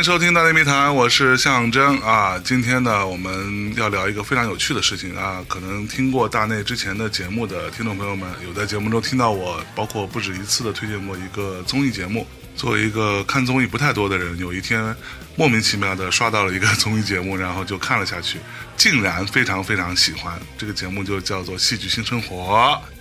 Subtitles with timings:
[0.00, 2.40] 欢迎收听《大内密谈》，我是象征啊。
[2.42, 5.44] 今天呢，我们要聊一个非常有趣的事情啊。
[5.46, 12.26] 可能听过大内之前的节目的听众朋友们，有在节目中听到我，包括不止一次的推荐过一个综艺节目。
[12.56, 14.96] 作为一个看综艺不太多的人，有一天
[15.36, 18.38] 莫名其妙的刷到了一个综艺节目，然后就看了下去，
[18.78, 20.40] 竟然非常非常喜欢。
[20.56, 22.54] 这个节目就叫做《戏剧新生活》。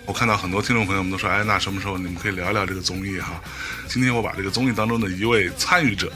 [0.09, 3.39] 我看到很多听众朋友们都说：“哎，那什么时候你们可以聊一聊这个综艺哈？”
[3.87, 6.11] 今天我把这个综艺当中的一位参与者，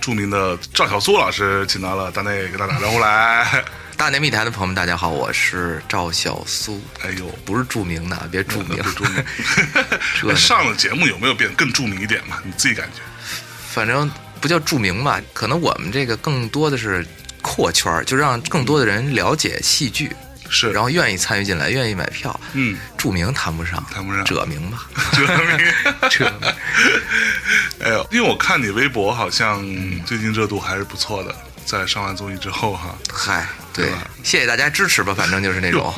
[0.00, 3.62] 著名的赵小苏老师请到了大内，给他打招呼来。
[3.98, 6.82] 大内密谈的朋友们，大家好，我是赵小苏。
[7.02, 9.22] 哎呦，不是著名的，别著名，别著名。
[10.22, 12.38] 这上了节目有没有变更著名一点嘛？
[12.44, 13.02] 你自己感觉？
[13.68, 17.06] 反正不叫著名吧，可能我们这个更多的是
[17.42, 20.10] 扩圈，就让更多的人了解戏剧，
[20.48, 22.38] 是，然后愿意参与进来，愿意买票。
[22.52, 25.58] 嗯，著名谈不上，谈不上，者名吧， 者名，
[26.10, 26.52] 者名。
[27.84, 29.62] 哎呦，因为我看你微博，好像
[30.04, 31.34] 最近热度还是不错的。
[31.64, 33.90] 在上完综艺之后，哈，嗨，对，
[34.22, 35.92] 谢谢大家支持吧，反正就是那种。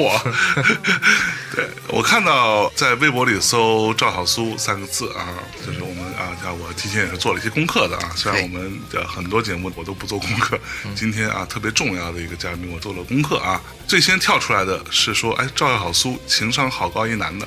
[1.55, 5.29] 对我看到在微博里搜“赵小苏”三个字啊，
[5.65, 8.11] 就是我们啊，像我提前也是做了一些功课的啊。
[8.15, 10.59] 虽然我们的很多节目我都不做功课，
[10.95, 13.61] 今天啊特别重要的一个嘉宾我做了功课啊。
[13.87, 17.47] 最先跳出来的是说，哎，赵小苏情商好高一男的。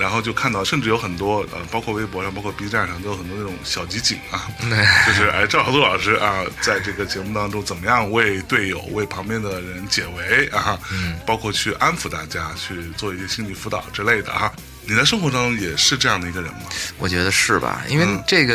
[0.00, 4.48] 然后就看到，甚至有很多呃，包括微博上，包括 B 站上，都有很多那种小集锦啊，
[5.06, 10.80] 就是哎，赵小苏老师啊，在这个节目当中怎么样为队友、为旁边的人解围啊，
[11.26, 14.50] 包括去安抚大家，去做一些心理辅导之类的啊。
[14.82, 16.60] 你在生活中也是这样的一个人吗？
[16.98, 18.54] 我觉得是吧，因为这个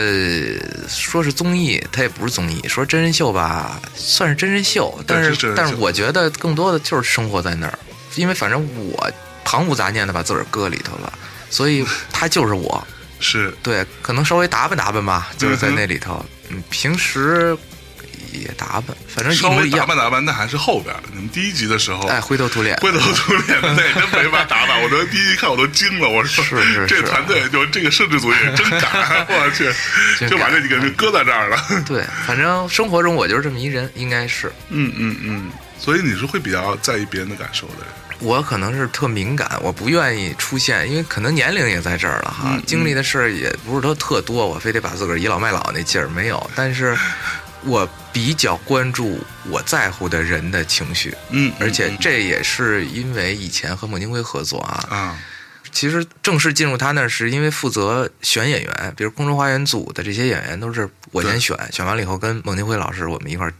[0.89, 7.79] 说是综艺，它也不是综艺；说真人秀吧，算是真人秀，但是但是我觉得更多的就是生活在那儿，
[8.15, 9.09] 因为反正我
[9.45, 11.13] 旁无杂念的把自个儿搁里头了。
[11.55, 12.85] 所以他就是我，
[13.21, 16.25] 是对，可能稍微打扮打扮吧，就是在那里头。
[16.49, 17.57] 嗯，平时
[18.33, 20.93] 也打扮，反正稍微打扮打扮，那还是后边。
[21.13, 24.75] 你们第一集的时候，哎，灰头土脸，灰头土脸的那真没法打扮。
[24.83, 29.71] 我这第一集看我都惊了，我说是是，这团队就这个摄制组也真敢， 我去，
[30.27, 31.57] 就把这几个人搁在这儿了。
[31.87, 34.51] 对，反正生活中我就是这么一人，应该是。
[34.67, 37.87] 嗯嗯嗯，所以你是会比较在意别人的感受的人。
[38.19, 46.49] 我可能是特敏感，我不愿意出现，因为可能年龄也在这儿了哈，经历的事儿也不是说特多，我非得把自个儿倚老卖老那劲儿没有。
[46.55, 46.97] 但是，
[47.63, 55.19] 我比较关注我在乎的人的情绪，嗯，而且这也是因为以前和孟京辉合作啊，啊，
[55.71, 63.53] 其实正式进入他那儿是因为负责选演员，比如《空中花园》组的这些演员都是我先选，选完了以后跟孟京辉老师我们一块儿。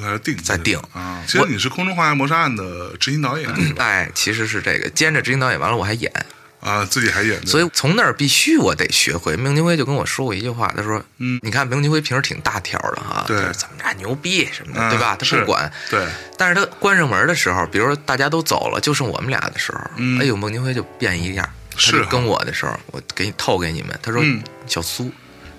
[0.00, 1.22] 还要定再定啊！
[1.26, 6.12] 其实你是《空中花园谋杀案》的执行导演，哎，其实是这个兼着执行导演，完了我还演
[6.60, 7.46] 啊，自己还演。
[7.46, 9.36] 所以从那儿必须我得学会。
[9.36, 15.16] 孟京辉就跟我说过一句话，他说：“嗯，你看孟京辉平时挺大条的哈，对，怎么着牛逼什么的，对吧？
[15.16, 16.06] 他不管，对。
[16.36, 19.80] 但是他关上门的时候，比如说大家都走了，就剩我们俩的时候，
[20.20, 21.48] 哎呦，孟京辉就变一样。
[21.76, 23.98] 是跟我的时候，我给你透给你们。
[24.00, 24.22] 他说：
[24.64, 25.10] 小苏，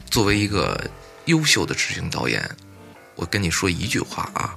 [0.09, 0.81] 作为一个
[1.25, 2.49] 优秀的执行导演，
[3.15, 4.53] 我跟你说一句话啊。”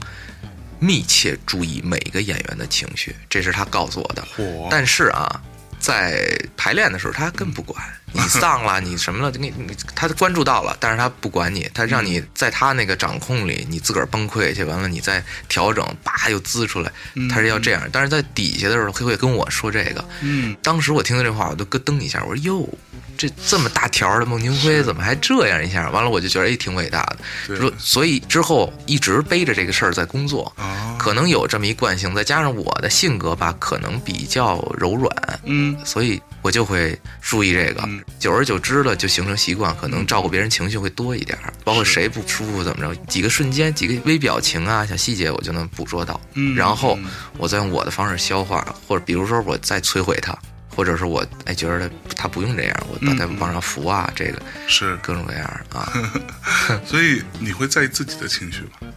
[0.81, 4.25] 密切注意每个演员的情绪，这是他告诉我的。
[4.71, 5.43] 但是啊，
[5.81, 16.93] 在排练的时候，他更不管 你丧了，你什么了，你你他关注到了，但是他不管你，他让你在他那个掌控里，你自个儿崩溃去，完了你再调整，叭又滋出来，
[17.29, 17.83] 他是要这样。
[17.91, 20.09] 但是在底下的时候，他会跟我说这个。
[20.21, 22.69] 嗯，当时我听到这话，我都咯噔一下，我说哟。
[23.19, 25.91] 这这么大条的孟京辉怎么还这样一下？
[25.91, 27.03] 完了我就觉得哎挺伟大
[27.49, 30.55] 的，说所以之后一直背着这个事儿在工作，
[30.97, 35.13] 可能有这么一惯性，再加上我的性格吧，可能比较柔软，
[35.45, 37.87] 嗯，所以我就会注意这个，
[38.21, 46.55] 久而久之了就形成习惯，可能照顾别人情绪会多一点，包括谁不舒服怎么着，几个瞬间几个微表情啊小细节我就能捕捉到，嗯。
[46.55, 46.97] 然后
[47.37, 50.37] 我再用我的方式消化，或者比如说我再摧毁他。
[50.79, 55.93] 或者是我哎觉得他他不用这样，我把他往上扶啊，这个是各种各样啊。
[56.87, 58.89] 所以你会在意自己的情绪吗？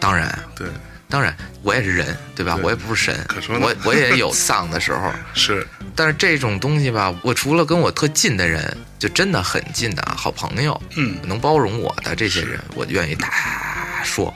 [0.00, 0.66] 当然，对，
[1.08, 1.32] 当然
[1.62, 2.58] 我也是人，对吧？
[2.60, 5.12] 我也不是神，可说我我也有 丧的时候。
[5.32, 14.34] 是，但是这种东西吧，我除了跟我特近的人，就真的很近的好朋友，嗯，能包容我的这些人，我愿意大说。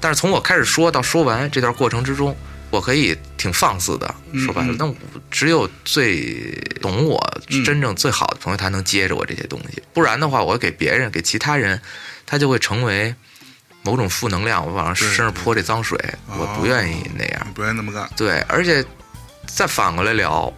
[0.00, 2.34] 但是从我开始说到说完这段过程之中。
[2.70, 4.14] 我可以挺放肆的，
[4.44, 4.94] 说白了，那
[5.30, 7.20] 只有最懂我、
[7.64, 9.82] 真正最好的朋友，他能接着我这些东西。
[9.92, 11.80] 不然的话，我给别人、给其他人，
[12.24, 13.14] 他就会成为
[13.82, 14.64] 某种负能量。
[14.64, 18.08] 我往身上泼这脏水，我不愿意那样，不愿意那么干。
[18.16, 18.84] 对，而且
[19.46, 20.52] 再反过来聊，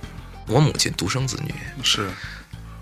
[0.46, 2.10] 我母亲独生子女，是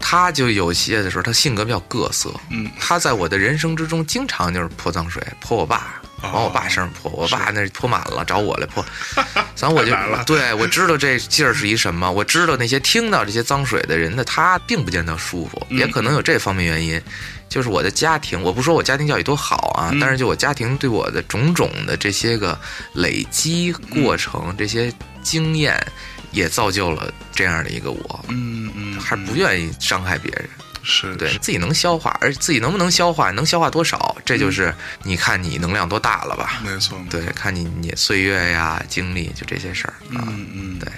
[0.01, 2.33] 他就有些的时候，他性格比较各色。
[2.51, 7.11] 嗯，他在我的人生之中，经常就是泼脏水，泼我爸，哦往我爸身上泼。
[7.11, 8.85] 我爸那泼满了，找我来泼。
[9.59, 9.95] 然后我就
[10.25, 17.01] 对我知道这劲儿是一什么，我知道那些听到这些脏水的人呢，他并不见得舒服，嗯也可能有这方面原因。
[17.49, 22.57] 就是我的家庭，我不说我家庭教育多好啊，嗯但是就我家庭对我的种种的这些个
[22.95, 25.85] 累积过程，这些经验，
[26.31, 28.25] 也造就了这样的一个我。
[28.29, 30.49] 嗯嗯，还不愿意伤害别人，
[30.83, 36.61] 是是对自己能消化，而自己能不能消化，能消化多少，这就是你看你能量多大了吧？
[36.65, 40.25] 没错，对，看你你岁月呀、经历，就这些事儿啊。
[40.29, 40.91] 嗯嗯，对。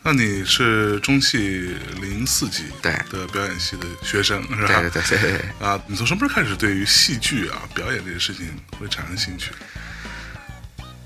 [0.00, 4.80] 那你是中戏零四级对的表演系的学生是吧？
[4.80, 8.46] 对对对对对，啊，你从什么时候开始对于戏剧啊、表演这些事情
[8.78, 9.50] 会产生兴趣？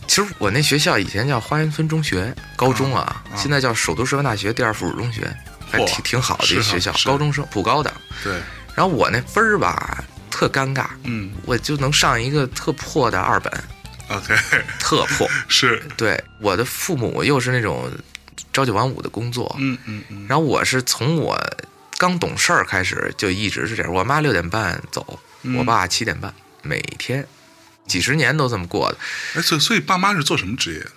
[0.06, 5.34] 其实我那学校以前叫花园村中学高中啊，啊现在叫首都师范大学第二附属中学，
[5.72, 7.92] 还挺挺好的一是啊学校，高中生普高的。
[8.22, 8.34] 对，
[8.74, 13.52] 然后我那分儿吧特尴尬，嗯我就能上一个特破的二本
[14.08, 14.34] ，，OK，
[14.78, 15.28] 特破。
[15.48, 17.90] 是，对，我的父母又是那种
[18.52, 21.38] 朝九晚五的工作，嗯嗯嗯，然后我是从我
[21.98, 27.26] 刚懂事儿开始就一直是这样，我妈六点半走，嗯我爸七点半，每天
[27.86, 28.98] 几十年都这么过的。
[29.34, 30.90] 哎，所以所以爸妈是做什么职业的？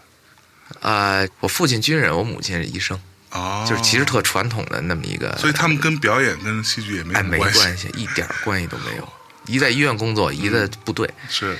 [0.81, 2.99] 呃，我父亲军人，我母亲是医生，
[3.35, 9.07] 哦，就是其实特传统的那么一个，所以他们跟表演跟戏剧也没关系，一点关系都没有。
[9.45, 11.55] 一在医院工作，一在部队，是，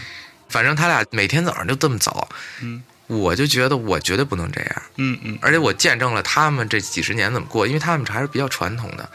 [0.50, 2.28] 反正他俩每天早上就这么走，
[2.62, 4.82] 嗯我就觉得我绝对不能这样。
[4.96, 9.08] 嗯嗯，而且我见证了他们这几十年怎么过，因为他们还是比较传统的，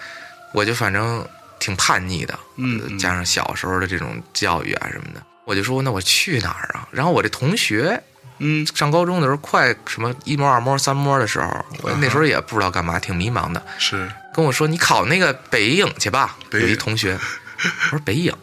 [0.54, 1.26] 我就反正
[1.58, 6.86] 挺叛逆的，嗯加上小时候的这种教育啊什么的，我就说那我去哪儿啊？
[6.92, 8.00] 然后我这同学
[8.40, 8.66] 嗯。
[8.74, 16.36] 上高中的时候，快什么一模、二模、三模的时候，我那时候也不知道干嘛，挺迷茫的，是，跟我说你考那个北影去吧。
[16.52, 17.16] 有一同学，
[17.62, 18.34] 我说北影，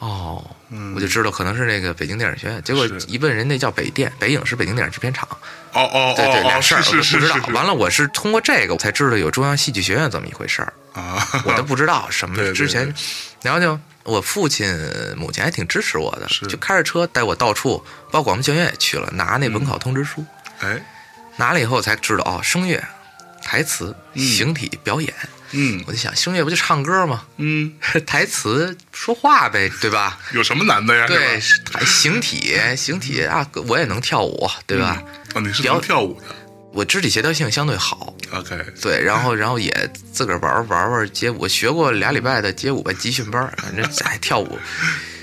[0.00, 0.44] 哦。
[0.68, 5.28] 嗯，我就知道可能是那个北京电影学院，结果一问人那叫北电，北影是北京电影制片厂，
[5.72, 7.34] 哦哦对对，哦哦，俩事儿是我都不知道。
[7.36, 7.52] 是是是。
[7.52, 12.92] 完了，我是通过这个我才知道有中央戏剧学院这么一回事儿， 啊，我都不知道什么之前。
[13.42, 14.66] 然后就我父亲、
[15.16, 20.24] 母亲还挺支持我的是，就开着车带我到处，包括广播学院也去了，拿那文考通知书，
[20.60, 20.80] 哎，
[21.36, 22.82] 拿了以后才知道哦，声乐、
[23.42, 25.12] 台词、嗯形体、表演。
[25.52, 27.24] 嗯我就想，声乐不就唱歌吗？
[27.36, 27.72] 嗯，
[28.04, 30.18] 台词说话呗，对吧？
[30.32, 31.06] 有什么难的呀？
[31.06, 31.40] 对
[31.84, 35.02] 形体形体啊，我也能跳舞，对吧？
[35.34, 36.26] 啊，你是表能跳舞的
[36.76, 44.58] 我肢体协调性相对好，？OK，对，然后然后也自个儿玩玩玩街舞，我学过俩礼拜的街舞吧集训班，反正 哎跳舞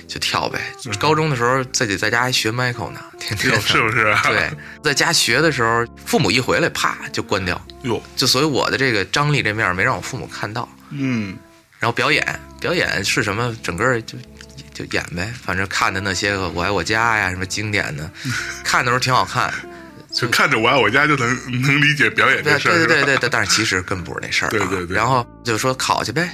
[0.07, 0.59] 就跳呗。
[0.99, 4.15] 高中的时候自己在家还学 Michael 呢，天天有是不是？
[4.23, 4.49] 对，
[4.83, 10.67] 在家学的时候，父母一回来啪就关掉，哟，就所以我的这个张力这面没让我父母看到。
[10.89, 11.37] 嗯
[11.79, 13.55] 然后表演，表演是什么？
[13.61, 14.17] 整个就
[14.73, 18.09] 就演呗，反正看的那些个《我爱我家》呀，什么经典的，
[18.65, 19.53] 看的时候挺好看。
[20.13, 21.27] 就看着我爱我家就能
[21.61, 24.51] 能理解表演对这事儿，是吧对对对对，但是其实根本不是那事儿、啊。
[24.51, 26.29] 对对对然后就说考去呗，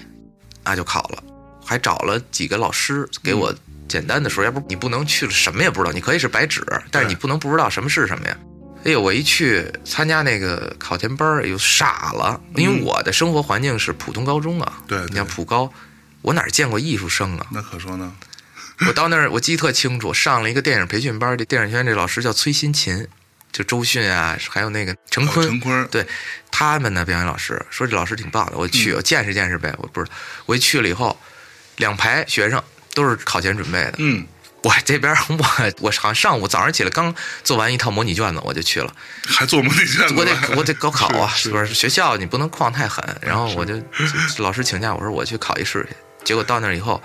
[0.64, 1.24] 啊就考了，
[1.66, 3.54] 还找了几个老师给我
[3.88, 8.38] 简单的说，要不你不能去了什么也不知道，你可以是白纸，但是你不能不知道什么是什么呀。
[8.86, 14.74] 哎呦，我一去参加那个考前班儿，又傻了，因为我的生活环境是普通高中啊。
[14.80, 15.72] 嗯对对你像普高，
[16.22, 17.46] 我哪儿见过艺术生啊？
[17.52, 18.12] 那可说呢，
[18.88, 23.06] 我到那儿，我记得特清楚，上了一个电影培训班，这电影学院这老师叫崔新琴，
[23.52, 26.06] 就周迅啊，还有那个陈坤，陈坤，对
[26.52, 29.74] 他们的表演老师说这老师挺棒的，我嗯去，我见识见识呗。
[29.78, 30.08] 我不是，
[30.46, 31.20] 我一去了以后，
[31.78, 32.62] 两排学生
[32.94, 33.94] 都是考前准备的。
[33.98, 34.26] 嗯，
[34.64, 37.14] 我这边我我好像上午早上起来刚
[37.44, 38.94] 做完一套模拟卷子，我就去了。
[39.26, 43.04] 还做模拟卷子， 我得我得高考啊，是是不是学校你不能旷太狠。
[43.22, 45.96] 然后我就就老师请假，我说我去考一试去。
[46.24, 47.02] 结果到那儿以后，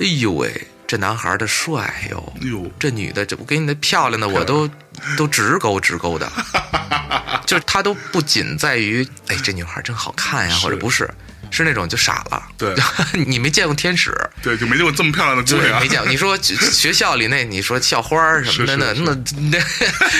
[0.00, 4.66] 哎呦喂，这男孩的帅哟，哟，这女的，这我给你那漂亮的，我都
[5.18, 6.26] 都直勾直勾的，
[7.44, 11.06] 就是他都不仅在于，哎，这女孩真好看呀，或者不是，
[11.50, 12.42] 是那种就傻了。
[12.56, 12.74] 对。
[13.26, 16.08] 你没见过天使，对，就没见过这么漂亮的姑对，娘，没见过。
[16.08, 19.58] 你说学校里那，你说校花儿什么的，那那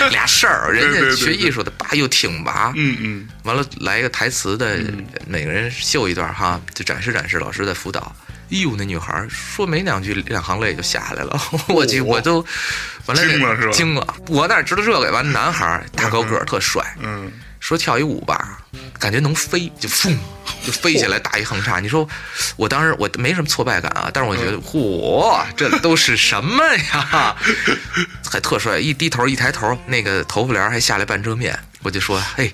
[0.00, 4.78] 那 俩事儿，人家学艺术的，叭又挺拔，嗯嗯，完了来一个台词的，
[5.26, 8.14] 每个人秀一段哈，就展示展示老师的辅导。
[8.50, 11.40] 哎呦，那女孩说没两句，两行泪就下来了。
[11.68, 12.44] 我去，我都
[13.06, 15.10] 完了，惊了是吧惊了，我哪知道这个？
[15.10, 18.58] 完了，男孩大高个儿，特帅，嗯，说跳一舞吧，
[18.98, 20.16] 感觉能飞，就疯，
[20.64, 21.78] 就飞起来打一横叉。
[21.80, 22.08] 你说，
[22.56, 27.36] 我当时我没什么挫败感啊，但是我觉得，嚯，这都是什么呀？
[28.30, 32.50] 还特帅，一低头一抬头，那个头发帘儿还下来半遮面，我就说，嘿。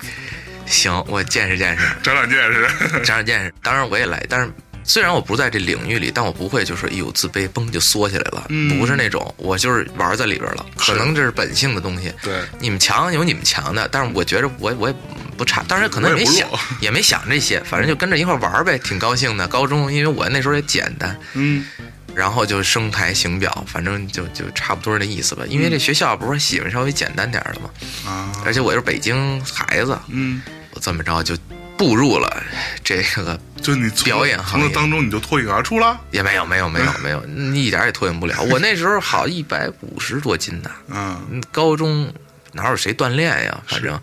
[0.67, 2.67] 行，我见识见识，长长见识。
[2.89, 3.53] 长长见识。
[3.61, 4.51] 当然我也来，但是
[4.85, 10.65] 虽然我不在这领域里，但我不会就是一有自卑，嘣就缩起来了，嗯不是那种，我就是玩在里边了。
[10.77, 12.13] 可能这是本性的东西。
[12.21, 14.95] 对，你们强有你们强的，但是我觉着我我也
[15.35, 19.47] 不差，当然可能也没想也 也没想这些，反正就跟着一块玩呗，挺高兴的。
[19.47, 21.65] 高中因为我那时候也简单，嗯，
[22.13, 25.43] 然后就声台形表，反正就就差不多那意思吧。
[25.49, 27.69] 因为这学校不是喜欢稍微简单点的嘛，
[28.09, 31.35] 啊，而且我又是北京孩子，嗯，我这么着就
[31.77, 32.43] 步入了
[32.83, 34.69] 这个就你表演行业。
[34.69, 35.99] 当中你就脱颖而出了。
[36.11, 38.41] 也没有没有没有没有，你一点也脱颖不了。
[38.49, 42.11] 我那时候好一百五十多斤呢，嗯，嗯高中
[42.53, 43.61] 哪有谁锻炼呀？
[43.67, 43.99] 反正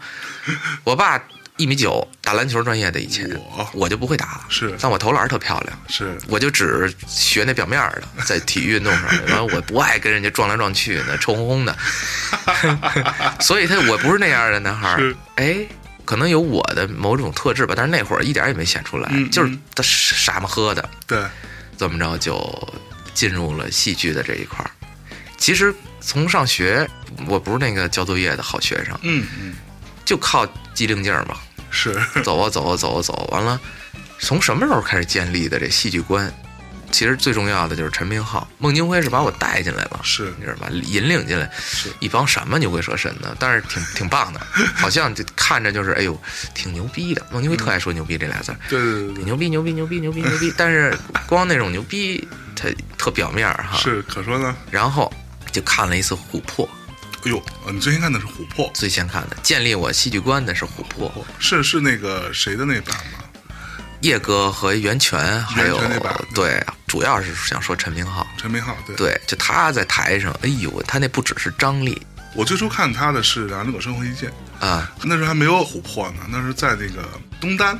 [0.84, 1.22] 我爸
[1.58, 3.68] 一米九，打篮球专业的以前，我。
[3.72, 4.74] 我就不会打，是。
[4.80, 5.78] 但我投篮特漂亮。
[5.88, 6.18] 是。
[6.28, 11.76] 我就只学那表面的， 在体育运动上，然后我不爱跟人家撞来撞去的，臭烘烘的，
[13.40, 14.98] 所以他我不是那样的男孩。
[15.36, 15.66] 哎，
[16.04, 19.60] 可能有我的某种特质吧，但是那会儿一点也没显出来，嗯就是嗯。
[19.74, 21.22] 他傻么喝的，对，
[21.78, 22.68] 这么着就
[23.14, 24.70] 进入了戏剧的这一块儿。
[25.36, 26.88] 其实从上学，
[27.26, 29.54] 我不是那个交作业的好学生，嗯嗯，
[30.04, 31.36] 就靠机灵劲儿嘛，
[31.70, 31.94] 是。
[32.22, 33.60] 走啊走啊走啊走，完了，
[34.18, 36.32] 从什么时候开始建立的这戏剧观？
[36.92, 40.32] 其实最重要的就是陈明昊、孟京辉是把我带进来了，是。
[40.38, 40.68] 你知道吧？
[40.70, 41.50] 引领进来。
[41.58, 41.88] 是。
[42.00, 44.40] 一帮什么牛鬼蛇神的，但是挺挺棒的，
[44.76, 46.20] 好像就看着就是哎呦
[46.54, 47.26] 挺牛逼的。
[47.32, 50.96] 孟京辉特爱说“牛逼”这俩字儿，对对对对，牛逼牛逼牛逼牛逼牛逼， 但是
[51.26, 52.68] 光那种牛逼，它
[52.98, 53.78] 特表面儿哈。
[53.78, 54.54] 是可说呢。
[54.70, 55.12] 然后
[55.50, 56.66] 就看了一次《琥珀》，
[57.26, 61.08] 哎呦，呃你最先看的是《琥珀》，最先看的，建立我戏剧观的是《琥珀》，
[61.38, 63.24] 是是那个谁的那版吗？
[64.00, 65.80] 叶哥和袁泉，还有
[66.34, 66.60] 对，
[66.92, 68.26] 主要是想说陈明昊。
[68.36, 68.94] 陈明昊对。
[68.94, 72.06] 对，就他在台上，哎呦，他那不只是张力。
[72.34, 74.30] 我最初看他的是《两只狗生活一见》，
[74.66, 77.08] 啊，那时候还没有琥珀呢，那时候在那个
[77.40, 77.78] 东单，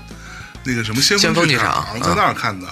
[0.65, 2.67] 那个什么先先锋剧剧场嗯在那儿看的《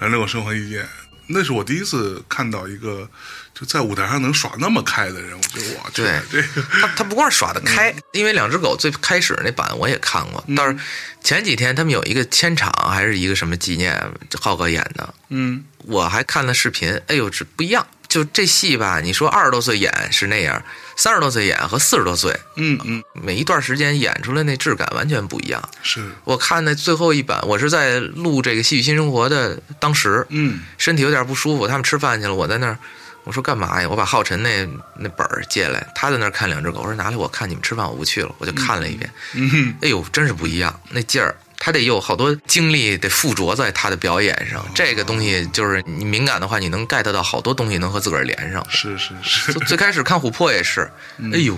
[0.00, 0.82] 两只狗生活一见》，
[1.26, 3.08] 那是我第一次看到一个
[3.54, 8.02] 就在舞台上能耍那么开的人，我觉得哇，去对这个他他不光是耍得开，嗯。
[8.12, 10.76] 因为两只狗最开始那版我也看过，但是
[11.22, 13.98] 前几天他们有一个签场还是一个什么纪念，
[14.40, 15.64] 浩哥演的，嗯。
[15.84, 17.86] 我还看了视频，哎呦，这不一样。
[18.08, 20.62] 就这戏吧，你说二十多岁演是那样，
[20.96, 25.62] 三十多岁演和四十多岁，嗯嗯每一段时间演出来那质感完全不一样。
[25.82, 32.78] 是我看那最后一版，我是在录这个《戏剧新生活》的当时，嗯身体有点不舒服，他们吃饭去了，我在那儿，
[33.24, 33.88] 我说干嘛呀？
[33.88, 41.34] 我把浩辰那那本儿借来，他在那儿看两只狗，我说拿来我看你们吃饭，我不去了，我就看了一遍，嗯哎呦，真是不一样，那劲儿。
[41.64, 48.66] 他得有好多精力得附着在他的表演上，这个东西就是你敏感的话，你能 get 到好多东西能和自个儿连上。
[48.68, 50.90] 是是是最最开始看琥珀也是，
[51.32, 51.56] 哎呦，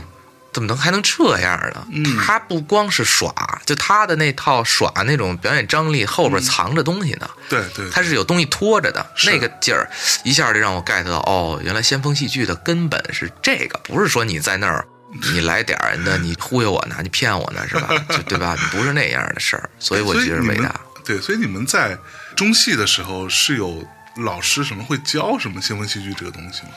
[0.52, 1.87] 怎么能还能这样呢？
[1.90, 3.32] 嗯他不光是耍，
[3.64, 9.88] 就他的那套耍那种表演张力后边藏着东西呢，对对，他是有东西拖着的，那个劲儿
[10.23, 14.87] 一下就让我 get 到，哦，原来先锋戏剧的根本是这个，不是说你在那儿。
[15.33, 16.97] 你来点儿，那你忽悠我呢？
[17.02, 17.88] 你骗我呢，是吧？
[18.11, 18.56] 就对吧？
[18.73, 20.80] 不是那样的事儿，所以我觉得伟大。
[21.04, 21.97] 对，所以你们在
[22.35, 26.71] 中戏的时候是有老师什么会教什么新闻戏剧这个东西吗？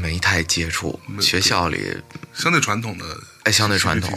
[0.00, 1.96] 没太接触，学校里
[2.34, 3.04] 相对传统的
[3.44, 4.16] 哎相对传统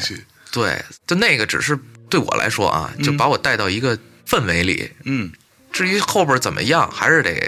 [0.51, 1.77] 对，就那个只是
[2.09, 4.91] 对我来说啊，就把我带到一个氛围里。
[5.05, 5.31] 嗯
[5.71, 7.39] 至于后边怎么样，还是得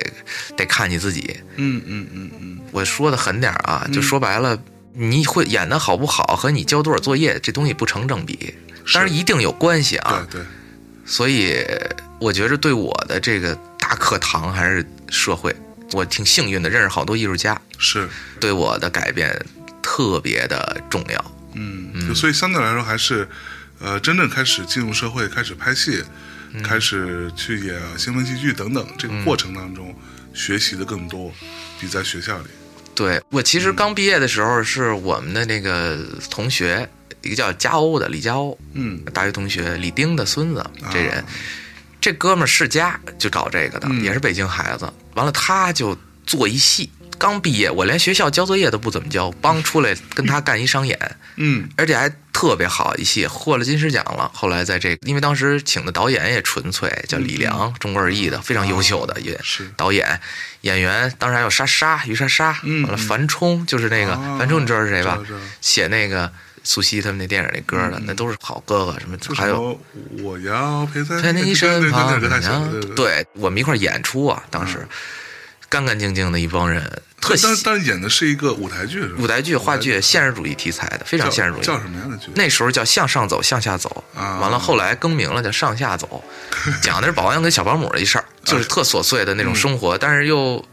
[0.55, 1.41] 得看你自己。
[1.55, 4.55] 嗯嗯嗯嗯，我说的狠点儿啊，就说白了，
[4.93, 8.53] 你会演的好不好和你交多少作业这东西不成正比，
[8.93, 10.27] 当然一定有关系啊。
[10.29, 10.47] 对对，
[11.05, 11.65] 所以
[12.19, 15.55] 我觉着对我的这个大课堂还是社会，
[15.93, 18.07] 我挺幸运的，认识好多艺术家，是。
[18.39, 19.45] 对我的改变
[19.81, 21.31] 特别的重要。
[21.53, 23.27] 嗯，就所以相对来说还是，
[23.79, 26.03] 呃，真正开始进入社会，开始拍戏，
[26.53, 26.61] 嗯。
[26.63, 29.95] 开始去演新闻戏剧等等，这个过程当中、
[30.33, 31.31] 学习的更多，
[31.79, 32.45] 比在学校里。
[32.93, 35.97] 对我其实刚毕业的时候，是我们的那个
[36.29, 36.87] 同学，
[37.21, 38.99] 一个叫佳欧的李佳欧，嗯。
[39.13, 41.25] 大学同学李丁的孙子，这人，啊
[41.99, 44.03] 这哥们儿世家就搞这个的，嗯。
[44.03, 44.91] 也是北京孩子。
[45.15, 50.97] 完了，他就做一戏，刚毕业，我连学校交作业都不怎么交，帮出来跟他干一商演，
[51.37, 51.69] 嗯。
[51.77, 52.09] 而且还
[52.41, 54.31] 特别好一戏，获了金狮奖了。
[54.33, 59.71] 后来在这个，因为当时请的导演也纯粹，叫李良，中国儿艺的，非常优秀的也嗯是。
[59.77, 60.19] 导演、
[60.61, 65.19] 演员，当时还有莎莎于莎莎，嗯完了樊冲，就是那个啊樊冲，你知道是谁吧？
[65.61, 66.33] 写那个
[66.63, 69.79] 苏西他们那电影那歌的，那都是好哥哥，什么还有。
[70.23, 72.19] 我要陪在在你身旁
[72.95, 74.87] 对我们一块儿演出啊，当时
[75.71, 76.83] 干干净净的一帮人，
[77.21, 79.15] 特特但但演的是一个舞台剧，是吧？
[79.19, 81.61] 舞台剧、话剧，现实主义题材的，非常现实主义。
[81.63, 82.27] 叫什么样的剧？
[82.35, 84.03] 那时候叫向上走，向下走。
[84.13, 86.21] 啊完了，后来更名了，叫上下走，
[86.83, 90.63] 讲的是保安跟小保姆的一事儿，就是特琐碎的那种生活，但是又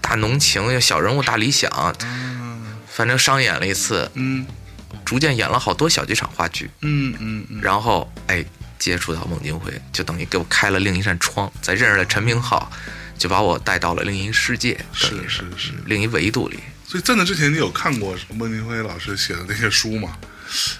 [0.00, 1.70] 大浓情，又小人物大理想。
[2.88, 4.44] 反正商演了一次，嗯
[5.04, 8.44] 逐渐演了好多小剧场话剧，嗯嗯嗯，然后哎，
[8.76, 12.68] 接触到孟京辉，就等于给我开了另一扇窗，再认识了陈明昊，
[13.18, 15.72] 就把我带到了另一世界，是是是。
[15.84, 16.58] 另一维度里。
[16.86, 20.16] 所以在那之前，你有看过孟京辉老师写的那些书吗？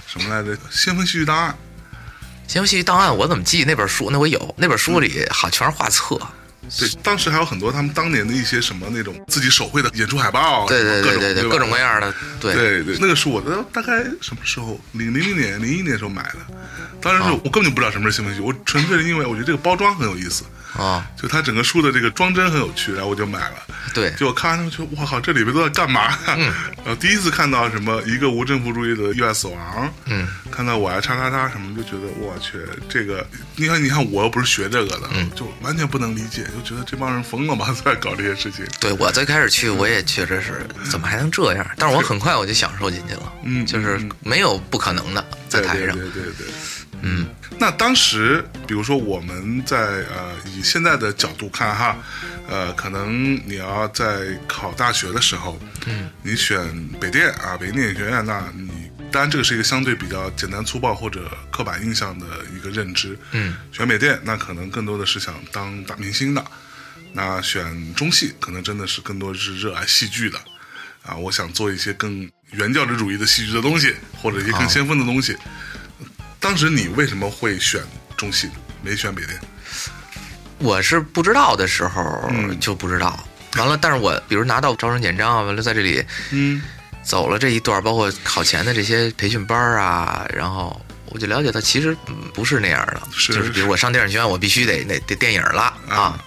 [0.07, 0.57] 什么来着？
[0.71, 1.51] 《先锋戏剧档案》。
[2.51, 4.09] 《先锋戏剧档案》我怎么记那本书？
[4.11, 6.19] 那我有那本书里好全是画册，
[6.79, 14.81] 对，当时还有很多他们当年的一些什么那种自己手绘的演出海报，对对各种对对各种各样的，对对对，那个书我都大概什么时候？
[14.93, 16.39] 零零零年、零一年时候买的。
[17.03, 20.45] 当时是哦我根本就不知道什么是新闻剧，我纯粹是因为我觉得这个包装很有意思，
[20.79, 23.57] 啊，就它整个书的这个装帧很有趣，然后我就买了。
[23.93, 26.17] 对就我看完之后，就，我靠，这里边都在干嘛？
[26.37, 26.53] 嗯
[26.85, 32.59] 然后第一次看到什么一个无政府主义的意外死亡，嗯，看到我爱叉叉叉什么，就觉得我去，
[32.89, 38.65] 这个你看你看我又不是学这个的，嗯就完全不能理解，就觉得这帮人疯了吧，在搞这些事情。
[38.79, 41.67] 对我最开始去，我也确实是怎么还能这样？
[41.77, 46.47] 但是我很快我就享受进去了，嗯就是没有不可能的，在台上对对，对对对。
[47.03, 47.27] 嗯，
[47.59, 51.97] 那当时，比如说我们在呃以现在的角度看哈，
[52.49, 56.59] 呃，可能你要在考大学的时候，嗯，你选
[57.01, 62.27] 北电啊，北京电影学院，那你当然这个是一个相对比较简单粗暴或者刻板印象的
[62.57, 66.45] 一个认知，嗯，选北电那可能更多的是想当大明星的，
[67.13, 70.39] 那选中戏可能真的是更多是热爱戏剧的，
[71.05, 75.37] 啊，我想做一些更原教旨主义的戏剧的东西，或者一些更先锋的东西。
[76.41, 77.83] 当时你为什么会选
[78.17, 78.49] 中戏，
[78.83, 79.39] 没选北电？
[80.59, 83.19] 我是不知道的时候嗯就不知道。
[83.57, 86.63] 完了，但是我比如拿到招生简章啊，完了在这里嗯。
[87.05, 96.23] 走了这一段，包括考前的这些培训班啊，然后我就了解到，其实嗯不是那样的，是就是比如我上电影学院，我必须得得得电影了啊，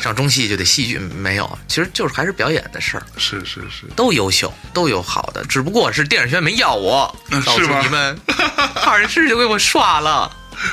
[0.00, 8.18] 上中戏就得戏剧，没有，其实就是还是表演的事儿，是是是，都优秀，都有好的，只不过是电影学院没要我，嗯告诉是吗你们，
[8.86, 10.30] 二试就给我刷了。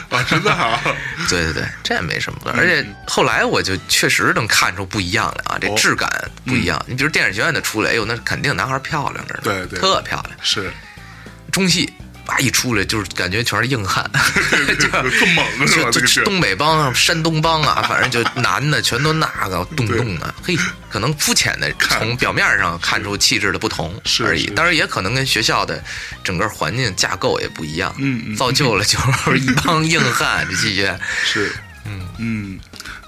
[0.10, 0.80] 啊，真的好，
[1.28, 2.52] 对对对，这也没什么的。
[2.52, 6.08] 而且后来我就确实能看出不一样来啊，这哦质感
[6.46, 6.80] 不一样。
[6.88, 10.38] 你比如电影学院的出来，哎呦，那肯定男孩漂亮着呢，对对特漂亮。
[10.40, 10.72] 是，
[11.52, 11.92] 中戏
[12.28, 14.10] 哇一出来就是感觉全是硬汉，
[14.80, 15.90] 就 更猛是吧？
[15.90, 20.56] 就这个是，就东北帮啊、山东帮啊，反正就男的全都那个动动的，嘿，
[20.90, 24.00] 可能肤浅的从表面上看出气质的不同。
[24.24, 25.84] 而已当然也可能跟学校的
[26.24, 30.88] 整个环境架构也不一样，嗯嗯造就了就是一帮硬汉这戏剧。
[31.24, 31.52] 是，
[31.86, 32.60] 嗯嗯。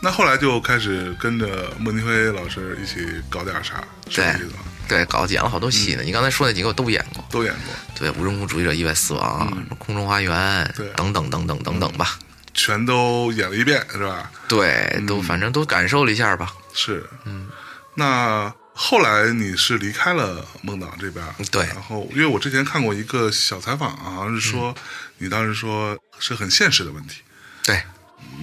[0.01, 4.59] 那后来就开始跟着孟京辉老师一起搞点啥，对意思吧？
[4.87, 6.03] 对，搞演了好多戏呢。
[6.03, 12.19] 你刚才说那几个我都演过，都演过，对，《无政府主义者意外死亡》空中花园等等等等等等吧。
[12.53, 14.31] 全都演了一遍，是吧？
[14.47, 16.53] 对，都嗯反正都感受了一下吧。
[16.73, 17.49] 是，嗯。
[17.95, 24.73] 那后来你是离开了孟导这边，对然后因为我之前看过一个小采访，好像是说、
[25.17, 27.21] 你当时说是很现实的问题，
[27.63, 27.81] 对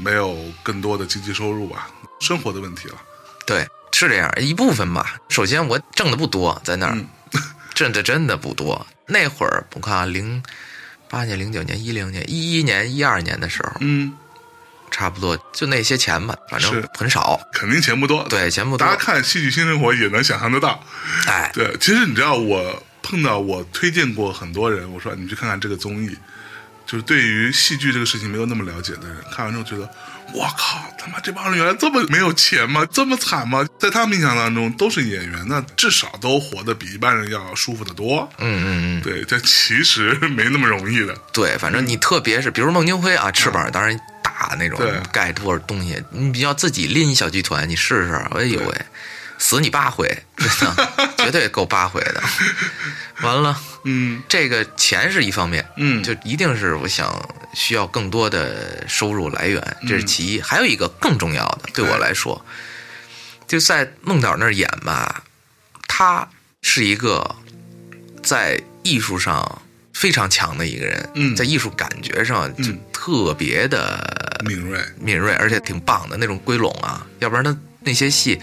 [0.03, 1.89] 没有更多的经济收入吧，
[2.21, 2.95] 生活的问题了。
[3.47, 3.67] 对，
[4.09, 5.17] 是这样一部分吧。
[5.29, 7.07] 首先我挣的不多，在那儿、嗯
[7.73, 8.87] 挣的真的不多。
[9.07, 10.43] 那会儿我看啊，零
[11.09, 14.13] 八年、零九年、一零年、一一年、一二年的时候，嗯，
[14.91, 17.41] 差不多就那些钱吧，反正很少。
[17.55, 18.23] 肯定钱不多。
[18.29, 18.93] 对，钱不多大。
[18.93, 20.85] 家看《戏剧新生活》也能想象得到。
[21.27, 26.15] 哎，对，其实你知道，我碰到我推荐过很多人，我说你去看看这个综艺，
[26.85, 29.91] 就是对于戏剧这个事情没有那么了解的人，看完之后觉得，
[30.33, 32.87] 我靠，他妈这帮人原来这么没有钱吗？
[32.91, 33.67] 这么惨吗？
[33.79, 38.29] 在他们印象当中都是演员，那至少都活得比一般人要舒服得多。
[38.39, 41.15] 嗯嗯嗯，对，这其实没那么容易的。
[41.33, 44.81] 对，反正你特别是比如孟京辉啊，翅膀当然大那种
[45.13, 48.75] 盖多少东西，你要自己拎一小剧团，你试试，哎呦喂，
[49.39, 50.89] 死你八回，真的
[51.19, 52.23] 绝对够八回的。
[53.23, 57.11] 完了，嗯这个钱是一方面，嗯，就一定是我想
[57.55, 60.41] 需要更多的收入来源，这是其嗯一。
[60.41, 62.45] 还有一个更重要的，对我来说，
[63.47, 65.25] 就在孟导那儿演吧，
[65.89, 66.29] 他
[66.63, 67.37] 是一个
[68.23, 74.81] 在艺术上非常强的一个人，嗯在艺术感觉上就嗯特别的敏锐。
[74.99, 78.39] 敏锐，而且挺棒的那种归拢啊，要不然他那些戏，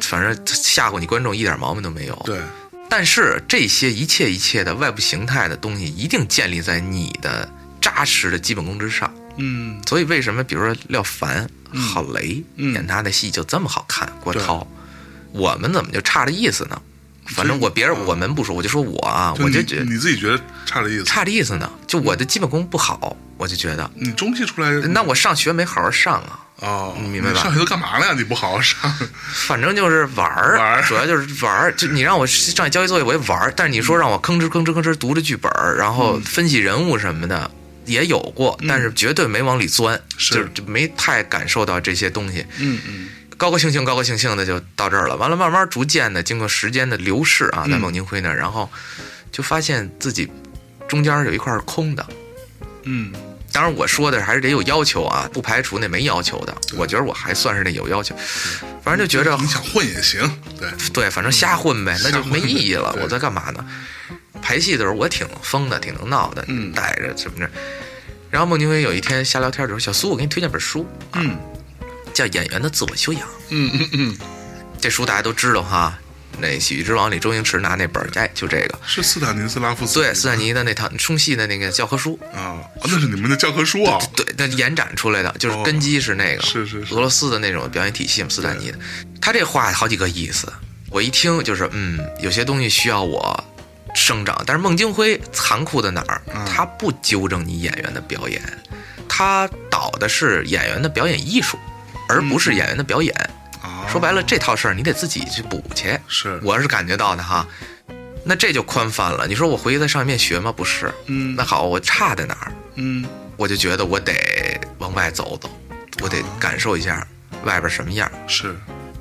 [0.00, 2.22] 反正吓唬你观众一点毛病都没有。
[2.24, 2.40] 对，
[2.88, 7.48] 但是这些一切一切的外部形态的东西，一定建立在你的
[7.80, 9.12] 扎实的基本功之上。
[9.38, 14.10] 嗯所以为什么比如说廖凡、郝雷、嗯演他的戏就这么好看？
[14.20, 14.66] 郭涛，
[15.32, 16.80] 我们怎么就差这意思呢？
[17.26, 21.70] 反正我别人我们不说，我就说我啊，我就你觉你自己觉得差的意思，差这意思呢。
[21.86, 26.40] 就我的基本功不好，我就觉得，你中戏出来那我上学没好好上啊。
[26.56, 28.14] 哦，你明白吧上学都干嘛了呀？
[28.16, 28.76] 你不好好上，
[29.32, 31.72] 反正就是玩儿，主要就是玩儿。
[31.74, 33.52] 就你让我上去交一作业，我也玩儿。
[33.56, 37.50] 但是你说让我吭哧吭哧吭哧读着剧本，然后分析人物什么的，
[37.90, 42.46] 也有过，但是绝对没往里钻，是就是没太感受到这些东西。
[42.58, 45.16] 嗯嗯，高高兴兴、高高兴兴的就到这儿了。
[45.16, 48.70] 完了，慢慢逐渐的，经过时间的流逝啊，在孟京辉那儿，然后
[49.32, 50.30] 就发现自己
[50.88, 52.06] 中间有一块空的。
[52.84, 53.12] 嗯，
[53.52, 56.56] 当然，我说的还是得有要求啊，不排除那没要求的。
[56.76, 58.14] 我觉得我还算是那有要求，
[58.82, 60.20] 反正就觉着你想混也行，
[60.58, 62.96] 对，对，反正瞎混呗，那就没意义了。
[63.02, 63.64] 我在干嘛呢？
[64.42, 67.50] 排戏的时候我挺疯的，挺能闹的，嗯带着什么着。
[68.30, 71.36] 然后孟京辉有一天瞎聊天的时候，小苏，我给你推荐本书，嗯。
[72.12, 73.22] 叫《演员的自我修养》。
[73.50, 74.18] 嗯嗯嗯，
[74.80, 75.96] 这书大家都知道哈，
[76.40, 78.78] 那《喜剧之王》里周星驰拿那本儿，哎，就这个。
[78.84, 86.94] 是斯坦尼斯拉夫斯对，斯坦尼的那套冲戏的那个教科书，啊，哦那是你们的教科书啊，对，那延展出来的，就是哦根基是那个，是是是。
[86.94, 88.78] 俄罗斯的那种表演体系嘛，斯坦尼的。
[89.20, 90.52] 他这话好几个意思，
[90.90, 93.44] 我一听就是，嗯，有些东西需要我
[93.94, 94.42] 生长。
[94.46, 96.22] 但是孟京辉残酷的哪儿？
[96.34, 98.42] 嗯他不纠正你演员的表演，
[99.08, 101.58] 他导的是演员的表演艺术，
[102.08, 103.14] 而不是演员的表演。
[103.62, 105.98] 啊，说白了，这套事儿你得自己去补去。
[106.08, 107.46] 是，我是感觉到的哈。
[108.24, 109.26] 那这就宽泛了。
[109.26, 110.52] 你说我回去再上一遍学吗？
[110.52, 110.92] 不是。
[111.06, 112.52] 嗯那好，我差在哪儿？
[112.74, 115.50] 嗯我就觉得我得往外走走，
[116.02, 117.06] 我得感受一下
[117.44, 118.10] 外边什么样。
[118.26, 118.54] 是，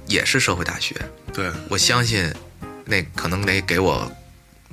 [0.08, 0.96] 也是社会大学，
[1.34, 2.34] 对，我相信
[2.86, 4.10] 那可能得给我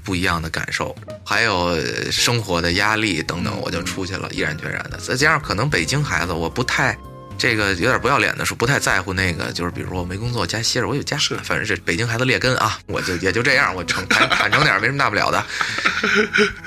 [0.06, 4.96] 不一样的感受，还有呃生活的压力等等，我就出去了，毅然决然的。
[4.98, 6.96] 再加上可能北京孩子，我不太。
[7.38, 15.44] 这个有点不要脸的说，不太在乎那个，就是比如说我没工作，家歇着，我有家，是反正是北京孩子劣根啊，我就也就这样，我诚坦坦诚点，没什么大不了的。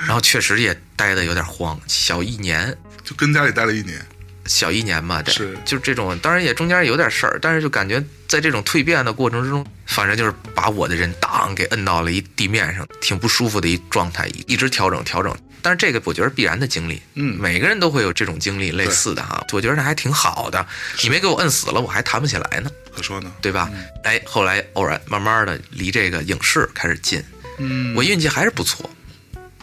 [0.06, 2.72] 然后确实也待的有点慌，小一年，
[3.02, 4.00] 就跟家里待了一年，
[4.46, 15.36] 小一年嘛，这是就是这种，当然也中间有点事儿，但是就感觉在这种蜕变的过程之中，反正就是把我的人当给摁到了一地面上，挺不舒服的一状态，一直调整调整。
[15.62, 20.66] 但是这个我觉得必然的经历，嗯每个人都会有这种经历类似的哈，我觉得那还挺好的。
[21.02, 23.70] 你没给我摁死了，我还弹不起来呢，可说呢，对吧？
[24.04, 27.22] 哎，后来偶然慢慢的离这个影视开始近，
[27.58, 28.88] 嗯，我运气还是不错，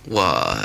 [0.03, 0.55] 我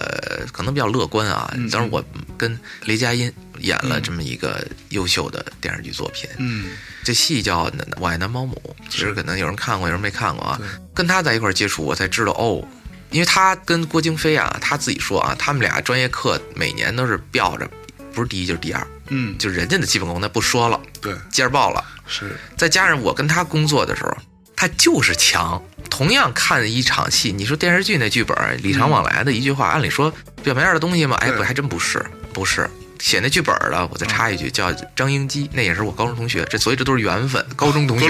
[0.53, 1.51] 可能比较乐观啊。
[1.57, 2.05] 嗯当时我
[2.37, 6.70] 跟雷佳音演了这么一个优秀的电视剧作品，嗯
[7.03, 7.66] 这戏叫
[7.98, 10.61] 《我爱男保姆》，其实可能有人看过，有人没看过啊。
[10.94, 12.62] 跟他在一块儿接触，我才知道哦，
[13.11, 17.68] 因为他跟郭京飞啊，他自己说啊，他们俩专业课每年都是吊着，
[18.12, 21.83] 不是第一就是第二，嗯，就人家的基本功那不说了，对，尖儿爆了。
[22.07, 24.16] 是，再加上我跟他工作的时候，
[24.55, 25.61] 他就是强。
[25.90, 32.68] 同样看一场戏，你说电视剧那剧本礼尚往来的一句话，按理说表面的东西嘛，哎，对不，还真不是，不是。
[33.03, 37.45] 写那剧本的，我再插一句，叫张英基，那也是我高中同学，这所以这都是缘分。
[37.57, 38.09] 高中同学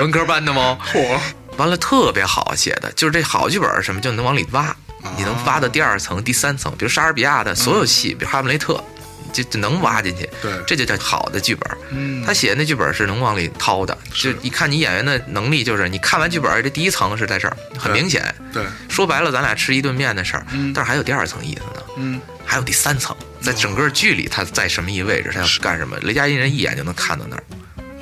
[0.00, 0.76] 文科班的吗？
[0.92, 1.16] 嚯，
[1.56, 4.74] 完了，特别好写的，就是这好剧本什么就能往里挖，
[5.16, 8.82] 你能挖到第二层、第三层，比如莎士比亚的所有戏，比如哈姆雷特，
[9.32, 11.78] 就就能挖进去，对，这就叫好的剧本。
[11.90, 18.34] 嗯，他写的那剧本是能往里掏的，就一看你演员的能力，就是你看完剧本，这第一层是在这儿，很明显。
[18.52, 27.42] 对，说白了，咱俩吃一顿面的事儿，嗯但是还有第二层意思呢，嗯，还有第三层，在整个剧里他在什么一位置，他要干什么，雷佳音人一眼就能看到那儿。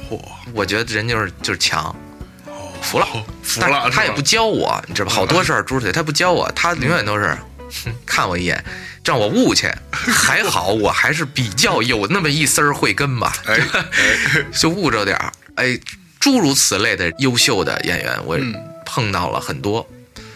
[0.09, 0.21] 嚯，
[0.53, 1.95] 我觉得人就是就是强，
[2.81, 3.07] 服了，
[3.43, 5.15] 服了，但他也不教我，你知道吧？
[5.15, 7.37] 好多事儿猪腿他不教我，他永远都是。
[7.85, 8.63] 哼 看我一眼，
[9.05, 13.33] 让我悟去，还好我还是比较有那么一丝儿慧根吧。
[13.47, 15.33] 哎哎，就悟着点儿。
[15.57, 15.79] 哎，
[16.21, 19.87] 诸如此类的优秀的演员，我嗯碰到了很多。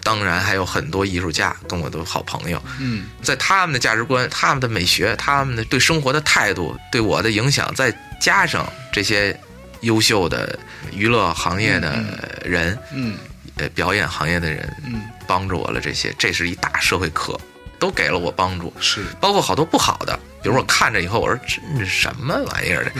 [0.02, 9.38] 当然还有很多艺术家跟我都好朋友，嗯在他们的价值观、他们的美学、他们的对生活的态度对我的影响，再加上这些
[9.82, 10.58] 优秀的
[10.90, 12.02] 娱乐行业的
[12.44, 13.16] 人、嗯
[13.56, 15.80] 呃表演行业的人，嗯，帮助我了。
[15.80, 17.38] 这些，这是一大社会课，
[17.78, 18.72] 都给了我帮助。
[18.80, 22.90] 是，包括好多不好的，比如我看着以后，我说这是什么玩意儿的？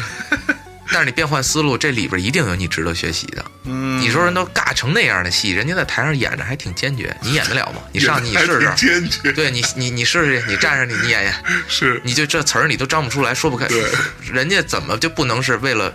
[0.92, 3.44] 但是你变换思路，这里边一定有你值得学习的。
[3.64, 7.80] 嗯，你说人都尬成那样的戏，人家在台上演着还挺坚决，你演得了吗？
[7.92, 8.72] 你上去你试试。
[8.76, 11.34] 坚决，对你，你你试试去，你站上去，你演演，
[11.68, 13.84] 是，你就这词儿你都张不出来，说不开对。
[14.32, 15.94] 人家怎么就不能是为了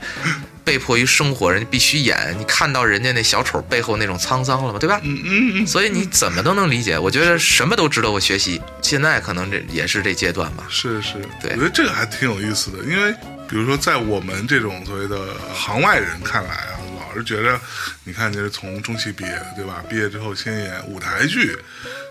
[0.64, 2.36] 被迫于生活，人家必须演？
[2.40, 4.80] 你看到人家那小丑背后那种沧桑了吗？
[4.80, 5.00] 对吧？
[5.04, 6.98] 嗯嗯嗯，所以你怎么都能理解。
[6.98, 8.62] 我觉得什么都值得我学习。
[8.82, 10.66] 现在可能这也是这阶段吧。
[10.70, 13.14] 是是，对我觉得这个还挺有意思的，因为
[13.48, 17.60] 比如说在我们这种所谓的行外人看来啊，老是觉着，
[18.04, 19.84] 你看你是从中戏毕业的，对吧？
[19.90, 21.58] 毕业之后先演舞台剧，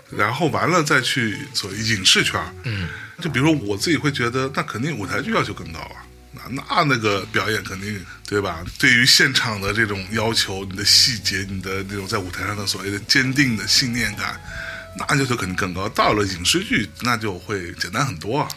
[0.09, 2.41] 然后完了再去所谓影视圈。
[2.63, 2.87] 嗯，
[3.21, 6.03] 就比如说我自己会觉得，那肯定舞台剧要求更高啊。
[6.49, 8.63] 那那个表演肯定对吧？
[8.77, 14.39] 对于现场的这种要求，你的细节，你的那种在舞台上的所谓的坚定的信念感，
[14.97, 15.89] 那要求肯定更高。
[15.89, 18.47] 到了影视剧，那就会简单很多啊。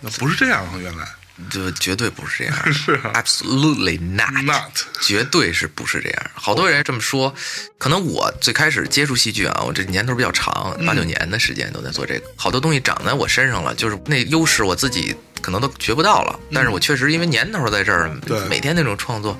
[0.00, 1.06] 那不是这样啊，原来
[1.48, 6.30] 就绝对不是这样，是啊，absolutely not，not 绝对是不是这样？
[6.34, 7.34] 好多人这么说，
[7.78, 18.10] 可能我最开始接触戏剧啊，我这年头比较长，八九年的时间都在做这个，好多东西长在我身上了，就是那优势我自己可能都学不到了，但是我确实因为年头在这儿，
[18.48, 19.38] 每天那种创作。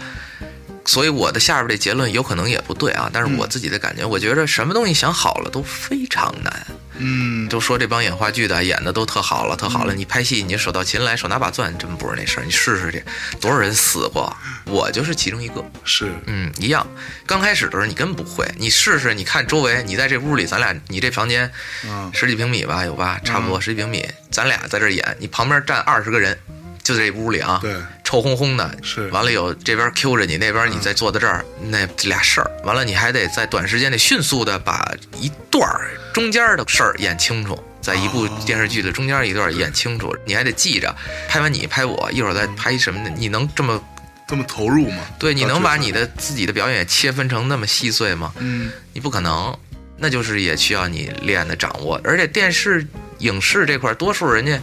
[0.84, 6.66] 所以我的下边这结论有可能也不对啊，但是我自己的感觉，我觉得什么东西想好了都非常难。
[7.02, 9.94] 嗯，都说这帮演话剧的演的都特好了，特好了。
[9.94, 12.44] 你拍戏，你手到擒来，手拿把钻，真不是那事儿。
[12.44, 13.02] 你试试去，
[13.40, 15.64] 多少人死过，我就是其中一个。
[15.82, 16.86] 是嗯，一样。
[17.24, 21.50] 刚开始的时候你根本不会，你试试，你看周围，你在这屋里，咱俩，你这房间
[21.84, 23.18] 嗯十几平米吧，有吧？
[23.24, 26.38] 差不多十几平米，咱俩在这演，你旁边站二十个人，
[26.82, 40.94] 就这屋里啊，对臭烘烘的，是完了有这边 Q 着你，那边你再坐在这儿，那俩事儿，完了你还得在短时间内迅速的把一段儿中间的事儿演清楚，在一部电视剧的中间一段演清楚，你还得记着，
[41.28, 43.80] 拍完你拍我，一会儿再拍什么的，你能这么
[44.26, 45.04] 这么投入吗？
[45.18, 45.34] 对？
[45.34, 48.32] 你能把你的的自己的表演切分成那么细碎吗？
[48.38, 49.56] 嗯你不可能，
[49.96, 52.00] 那就是也需要你练的掌握。
[52.02, 52.86] 而且电视、
[53.18, 54.58] 影视这块，多数人家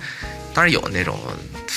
[0.53, 1.19] 当然有那种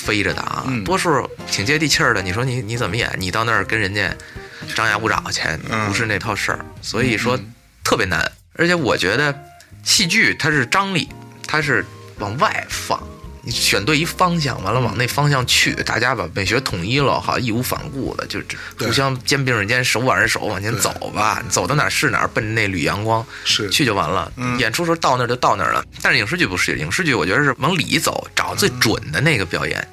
[0.00, 2.22] 飞着的啊，嗯多数挺接地气儿的。
[2.22, 3.12] 你说你你怎么演？
[3.18, 4.14] 你到那儿跟人家
[4.74, 6.64] 张牙舞爪去，嗯不是那套事儿。
[6.80, 8.30] 所以说嗯特别难。
[8.54, 9.34] 而且我觉得
[9.84, 11.08] 戏剧它是张力，
[11.46, 11.84] 它是
[12.18, 13.02] 往外放。
[13.42, 18.40] 你选对一方向，完了往那方向去，大家把美学统一了，好义无反顾的，就
[18.78, 24.30] 互相肩并着肩，手挽着手往前走吧，走到哪儿是哪儿，奔着那缕阳光是去就完了。
[24.36, 25.84] 嗯演出时候到那儿就到那儿了。
[26.02, 29.88] 但是影视剧不是，影视剧我觉得是往里走，找最准的那个表演。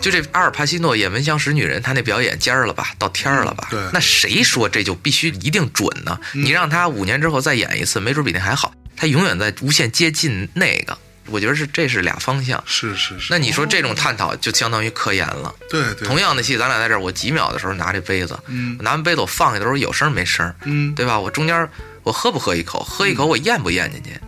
[0.00, 3.68] 就这阿尔帕西诺演《闻香识女人》，他那表演尖儿了吧，到天儿了吧？
[3.72, 6.18] 嗯对嗯那谁说这就必须一定准呢？
[6.32, 8.72] 你让他五年之后再演一次，没准比那还好。
[8.96, 10.96] 他永远在无限接近那个，
[11.30, 12.62] 我觉得是这是俩方向。
[12.66, 13.28] 是是是。
[13.30, 15.54] 那你说这种探讨就相当于科研了。
[15.68, 21.18] 对对，同样的戏，咱俩在这儿，我几秒的时候拿这杯子，嗯我拿完杯子我放下的时候有声没声，嗯对吧？
[21.18, 21.68] 我中间
[22.02, 24.18] 我喝不喝一口，喝一口我咽不咽进去，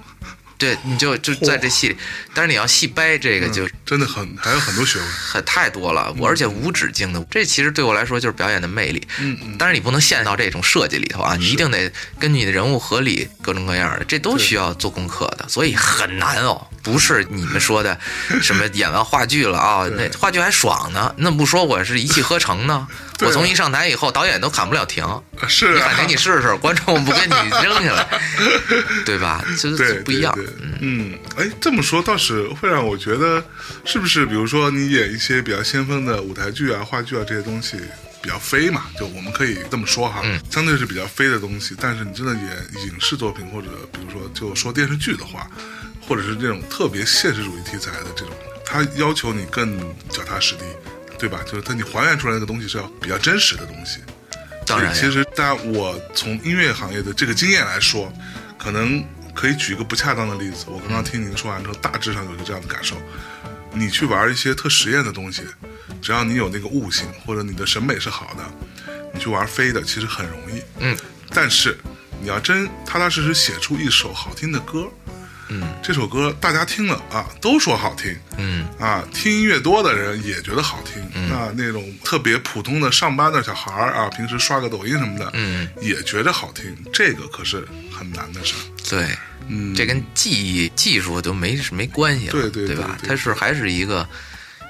[0.60, 1.96] 对，你就就在这戏里，
[2.34, 5.08] 但是你要细掰这个就真的很还有很多学问。
[5.08, 9.02] 很太多了，我而且无止境的，这其实对我来说就是表演的魅力。
[9.18, 16.66] 嗯嗯，但是你不能陷到这种设计里头啊，你一定得根据你的人物合理，各种各样的，这都需要做功课的，所以很难哦。
[16.82, 17.98] 不是你们说的
[18.42, 22.86] 什么演完话剧了啊， 那话剧还爽呢，那不说我是一气呵成呢？
[23.20, 25.04] 对我从一上台以后，导演都喊不了停，
[25.48, 28.20] 是啊你喊停你试试，观众不跟你 扔下来，
[29.06, 29.44] 对吧？
[29.60, 30.32] 这对这不一样。
[30.34, 33.42] 对对嗯，哎，这么说倒是会让我觉得，
[33.84, 34.26] 是不是？
[34.26, 37.76] 比如说你演一些比较先锋的舞台剧啊、话剧啊这些东西。
[38.22, 41.74] 比较飞嘛，就我们可以这么说哈，嗯相对是比较飞的东西。
[41.80, 42.42] 但是你真的演
[42.86, 45.50] 影视作品，或者比如说就说电视剧的话，
[46.06, 49.80] 或者是这种特别现实主义题材的这种，它要求你更
[50.10, 50.64] 脚踏实地，
[51.20, 51.40] 对吧？
[51.44, 54.00] 就是它你还原出来那个东西是要比较真实的东西。
[54.66, 58.10] 当然其实，当然，我从音乐行业的这个经验来说，
[58.56, 59.04] 可能
[59.34, 60.66] 可以举一个不恰当的例子。
[60.68, 62.96] 我刚刚听您说完之后，大致上有一个这样的感受：
[63.72, 65.42] 你去玩一些特实验的东西，
[66.00, 70.62] 只要你有那个悟性，或者你的审美是好的，你去玩飞的其实很容易。
[70.78, 70.96] 嗯，
[71.30, 71.76] 但是
[72.20, 74.88] 你要真踏踏实实写出一首好听的歌，
[75.50, 81.02] 嗯，这首歌大家听了啊都说好听，嗯啊，听音乐多的人也觉得好听。
[81.28, 86.76] 那那种特别普通的上班的小孩儿啊，平时刷个抖音什么的，嗯，也觉得好听。
[86.92, 88.62] 这个可是很难的事儿。
[88.88, 89.06] 对，
[89.48, 92.96] 嗯，这跟技艺技术都没没关系了，对对对吧？
[93.00, 94.08] 对它是还是一个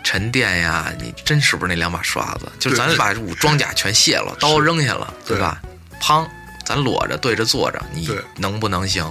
[0.02, 2.50] 沉淀呀，你真是不是那两把刷子？
[2.58, 5.60] 就咱把武装甲全卸了，刀扔下了，对对吧？
[6.00, 6.26] 砰，
[6.64, 9.04] 咱裸着对着坐着，你能不能行？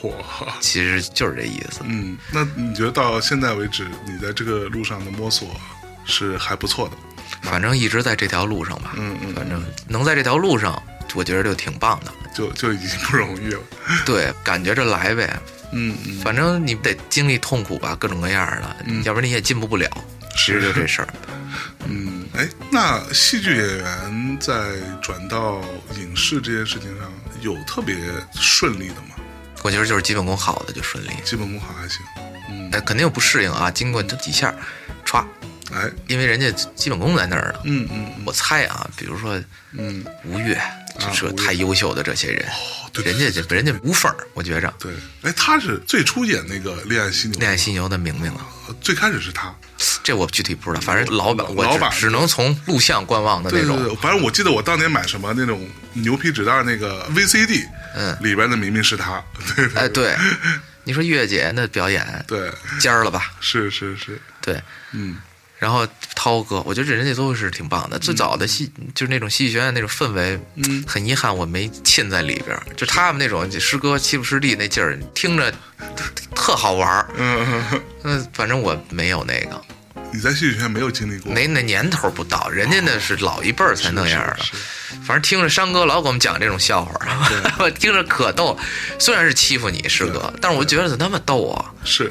[0.00, 0.12] 嚯，
[0.60, 1.80] 其实就是这意思。
[1.84, 5.48] 嗯，那你觉得到现在为止，你在这个路上的摸索
[6.04, 6.96] 是还不错的？
[7.42, 10.82] 反正一直在这条路上吧，嗯嗯反正能在这条路上，
[11.14, 12.12] 我觉得就挺棒的。
[12.34, 13.60] 就就已经不容易了。
[14.06, 15.40] 对，感觉着来呗，
[15.72, 19.88] 嗯嗯，反正你得经历痛苦吧，各种各样的，嗯要不然你也进步不了。
[20.36, 21.08] 其实就这事儿。
[21.86, 25.60] 嗯，哎，那戏剧演员在转到
[25.98, 27.96] 影视这件事情上有特别
[28.34, 29.16] 顺利的吗？
[29.62, 31.98] 我觉得就是基本功好的就顺利，基本功好还行。
[32.48, 33.70] 嗯那肯定有不适应啊。
[33.70, 34.54] 经过这几下，
[35.04, 35.24] 歘
[35.72, 37.60] 哎，因为人家基本功在那儿呢。
[37.64, 39.40] 嗯嗯我猜啊，比如说
[39.72, 40.60] 嗯，吴越，
[40.98, 44.72] 就是太优秀的这些人，哦，对，人家这人家无缝儿，我觉着。
[44.78, 44.92] 对，
[45.22, 49.54] 哎，他是最初演那个《恋爱犀牛》，恋爱犀牛的明明啊，呃最开始是他，
[50.02, 51.90] 这我具体不知道，反正老板我老板。
[51.90, 53.76] 只只能从录像观望的那种。
[53.76, 58.16] 对对对，反正我记得我当年买什么那种牛皮纸袋那个 VCD，嗯。
[58.20, 59.22] 里边的明明是他，
[59.56, 60.16] 对对哎，对，
[60.84, 63.32] 你说月姐那表演对，尖儿了吧？
[63.40, 64.60] 是是是，对，
[64.92, 65.16] 嗯，
[65.60, 67.98] 然后涛哥，我觉得人家都是挺棒的。
[67.98, 72.62] 最早的戏就是那种戏剧学院那种氛围，嗯很遗憾我没浸在里边儿。
[72.76, 75.52] 就他们那种师哥欺负师弟那劲儿，听着
[76.34, 77.06] 特好玩儿。
[77.16, 77.62] 嗯，
[78.04, 79.62] 嗯，反正我没有那个，
[80.12, 84.44] 你在戏剧学院没有经历过，那那年头不到，人家那是老一辈儿才那样的。
[85.04, 87.06] 反正听着山哥老给我们讲这种笑话儿，
[87.60, 88.58] 我听着可逗。
[88.98, 91.70] 虽然是欺负你师哥，但是我觉得怎么那么逗啊？
[91.84, 92.10] 是，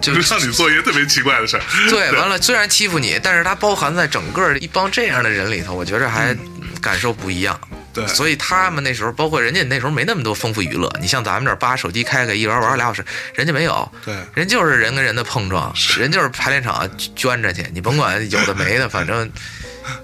[0.00, 6.36] 就就是让你做一个特别奇怪的事儿，对，完了，虽然欺负你，但是它包含在整个一帮这样的人里头，我觉着还
[6.80, 7.58] 感受不一样。
[7.92, 10.88] 对所以他们那时候，包括人家那时候没那么多丰富娱乐。
[11.00, 13.90] 你像咱们这儿把手机开开，一玩玩俩小时，人家没有。
[14.04, 19.28] 对人就是人跟人的碰撞，人就是排练场捐着去，你甭管有的没的，反正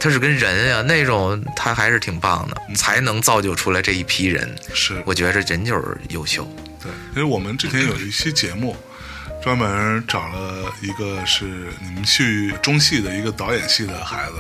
[0.00, 4.52] 他是跟人呀、那种，他还是挺棒的，才能造就出来这一批人。
[4.72, 6.42] 是，我觉着人就是优秀。
[6.82, 8.76] 对，因为我们之前有一期节目，
[9.44, 11.44] 专门找了一个是
[11.82, 14.36] 你们去中戏的一个导演系的孩子。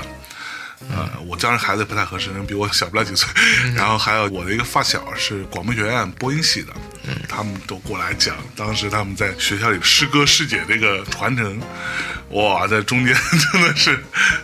[0.90, 3.28] 呃，我当然孩子不太合适，人比我小不了几岁。
[3.74, 6.72] 然后还有我的一个发小是广播学院播音系的，
[7.28, 11.60] 他们都过来讲，当时他们在学校里师哥师姐这个传承，
[12.34, 13.14] 哇，在中间
[13.52, 13.98] 真的是，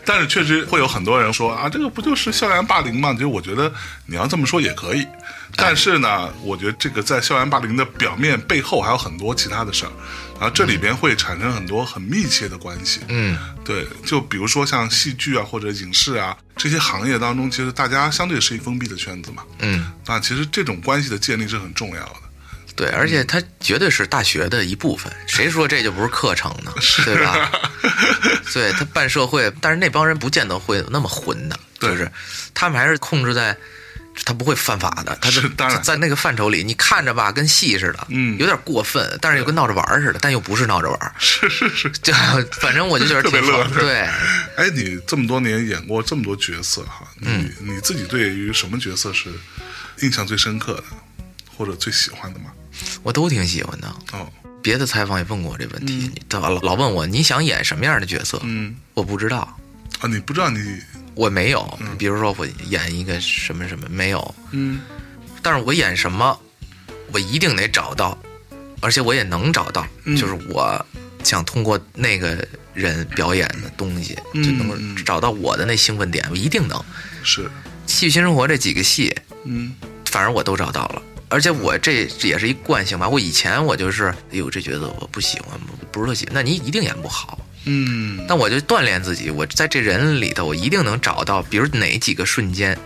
[0.04, 3.12] 但是确实会有很多人说啊，这个不就是校园霸凌吗？
[3.12, 3.72] 其实我觉得
[4.06, 5.06] 你要这么说也可以，
[5.56, 9.92] 但是呢，我觉得这个在校园霸凌的表面背后还有很多其他的事儿，
[10.34, 13.00] 然后这里边会产生很多很密切的关系。
[13.08, 19.42] 嗯，对，就比如说像戏剧啊或者影视啊这些行业当中，其实大家相对是一封闭的圈子嘛。
[19.58, 22.14] 嗯，那其实这种关系的建立是很重要的。
[22.80, 25.12] 对，而且它绝对是大学的一部分。
[25.26, 26.72] 谁说这就不是课程呢？
[27.04, 27.50] 对吧？
[28.54, 32.10] 对他办社会，但是那帮人不见得会那么混的，就是
[32.54, 33.54] 他们还是控制在。
[34.24, 41.88] 他不会犯法的，他是当然在那个范畴里，你看着吧，跟戏似的，嗯有点过分，但是又跟闹着玩似的，但又不是闹着玩，是是是。
[42.02, 42.12] 就
[42.60, 44.00] 反正我就觉得特别挺好乐对，
[44.56, 49.30] 哎，你这么多年演过这么多角色哈，你、嗯你自己对于什么角色是
[50.00, 50.84] 印象最深刻的，
[51.56, 52.46] 或者最喜欢的吗？
[53.02, 53.88] 我都挺喜欢的。
[54.12, 54.26] 哦，
[54.62, 58.76] 别的采访也问过我这问题，你老老问我你想演什么样的角色，嗯。
[58.94, 59.38] 我不知道，
[60.00, 60.80] 啊，你不知道你
[61.14, 61.78] 我没有。
[61.98, 64.80] 比如说我演一个什么什么没有，嗯。
[65.42, 66.38] 但是我演什么，
[67.12, 68.18] 我一定得找到，
[68.80, 70.16] 而且我也能找到，嗯。
[70.16, 70.84] 就是我
[71.24, 76.82] 想通过那个人表演的东西，嗯就能找到我的那兴奋点，我一定能。
[77.22, 77.44] 是
[77.86, 79.14] 《戏剧新生活》这几个戏，
[79.44, 79.74] 嗯。
[80.06, 81.02] 反正我都找到了。
[81.30, 83.08] 而且我这这也是一惯性吧。
[83.08, 87.38] 我以前我就是，哎呦，这角色我不喜欢，不不是特喜欢，那你一定演不好。
[87.64, 92.76] 嗯但我就锻炼自己，我在这人里头，我一定能找到，比如哪几个瞬间，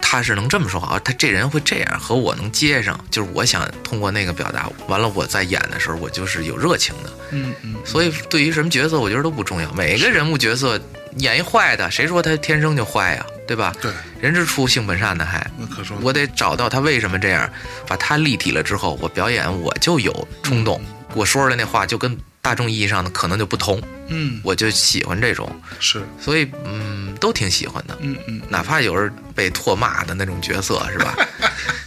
[0.00, 7.12] 他是能这么说啊，他这人会这样，和我能接上，就是我想通过那个表达，完了我在演的时候，我就是有热情的。
[7.32, 10.78] 嗯嗯所以对于什么角色，我觉得都不重要，每个人物角色
[11.16, 13.74] 演一坏的，谁说他天生就坏呀、对吧？
[13.80, 15.44] 对，人之初性本善呢还。
[15.58, 17.50] 那可说我得找到他为什么这样，
[17.88, 20.80] 把他立体了之后，我表演我就有冲动，
[21.14, 27.96] 我说出来那话就跟大众意义上的可能就不同，嗯我就喜欢这种，是所以嗯，都挺喜欢的。
[28.00, 31.14] 嗯嗯哪怕有人被唾骂的那种角色，是吧？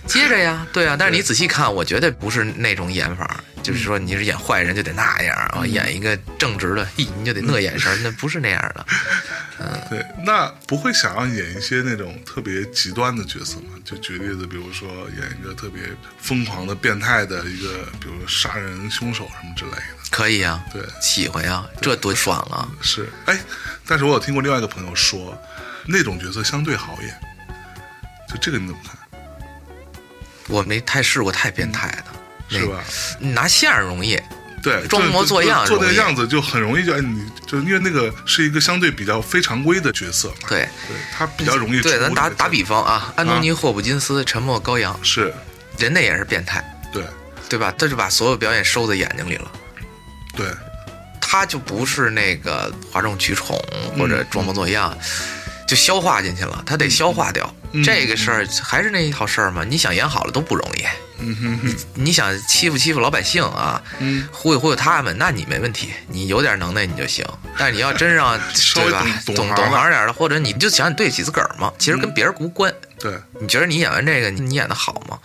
[0.08, 8.86] 接着呀，对啊，但是你仔细看，我绝对不是那种演法，就是说你是演坏人就得那样啊，演一个正直的，嘿，你就得那眼神，那不是那样的。
[9.64, 13.78] 嗯对，那不会想要演一些那种特别极端的角色吗？
[13.86, 15.84] 就举例子，比如说演一个特别
[16.18, 19.84] 疯狂的、变态的一个，比如说杀人凶手什么之类的。
[20.10, 22.68] 可以啊，对，喜欢呀，这多爽啊！
[22.82, 23.40] 是，哎，
[23.86, 25.40] 但是我有听过另外一个朋友说，
[25.86, 27.16] 那种角色相对好演。
[28.28, 28.98] 就这个你怎么看？
[30.48, 32.06] 我没太试过太变态的，
[32.60, 32.84] 是吧？
[33.20, 34.20] 你拿相儿容易，
[34.62, 45.34] 对，装模作样就做那个样子就很容易就哎，你就因为那个是一个相对比较非常规的角色嘛，对对，他比较容易对，咱打打比方啊，安东尼·霍普金斯《沉默羔羊》，是，
[45.78, 47.04] 人那也是变态，对
[47.50, 47.74] 对吧？
[47.78, 49.52] 他就把所有表演收在眼睛里了。
[50.36, 50.48] 对，
[51.20, 53.58] 他就不是那个哗众取宠
[53.98, 54.98] 或者装模作样，
[55.68, 57.54] 就消化进去了，他得消化掉。
[57.74, 60.84] 嗯这个事儿还是那一套事儿嘛，你想演好了都不容易，
[61.22, 67.26] 嗯哼哼，你想欺负欺负老百姓啊，嗯，忽悠忽悠他们，那你没问题，你有点能耐你就行。
[67.58, 68.38] 但是你要真让
[68.76, 72.74] 对吧，懂懂懂行点的，或者你就想你对得起自个儿嘛，其实跟别人无关。
[73.00, 75.18] 对，你觉得你演完这个，你你演的好吗？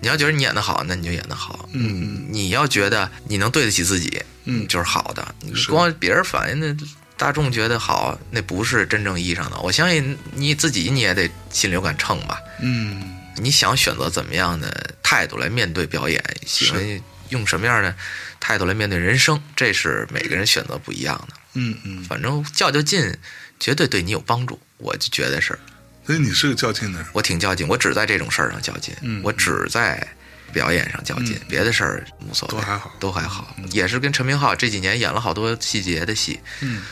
[0.00, 1.68] 你要觉得你演的好，那你就演的好。
[1.72, 5.34] 嗯你要觉得你能对得起自己，嗯就是好的。
[5.40, 6.74] 你光别人反应那
[7.16, 9.56] 大众觉得好，那不是真正意义上的。
[9.60, 12.40] 我相信你自己，你也得心里有杆秤吧。
[12.60, 17.94] 嗯你想选择怎么样的态度来面对表演，喜欢用什么样的
[18.38, 21.36] 态度来面对人生，这是每个人选择不一样的。
[21.54, 23.16] 嗯嗯，反正较较劲，
[23.58, 24.60] 绝对对你有帮助。
[24.78, 25.58] 我就觉得是，
[26.06, 30.06] 所以你是个较劲的人，我挺较劲，我只在这种事儿上较劲，嗯我只在
[30.52, 33.56] 表演上较劲，别的事儿无所谓，都还好都还好。
[33.70, 36.82] 也是跟陈明昊这几年演了好多细节的戏，嗯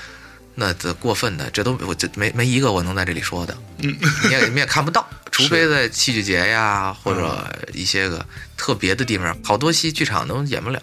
[0.55, 3.97] 那这过分的，这都我这没没一个我能在这里说的，嗯。
[4.25, 8.25] 你也你也看不到， 除非在戏剧节呀或者一些个
[8.57, 10.81] 特别的地方，好多戏剧场都演不了。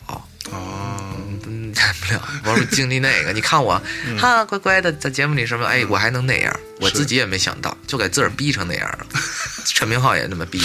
[0.49, 0.97] 哦，
[1.45, 3.81] 嗯，演不了，我说经历那个， 你看我，
[4.17, 9.05] 哈，乖乖的在节目里什么，哎，我还能那样，我自己也没想到，就给自个儿逼成那样了。
[9.67, 10.61] 陈明浩也那么逼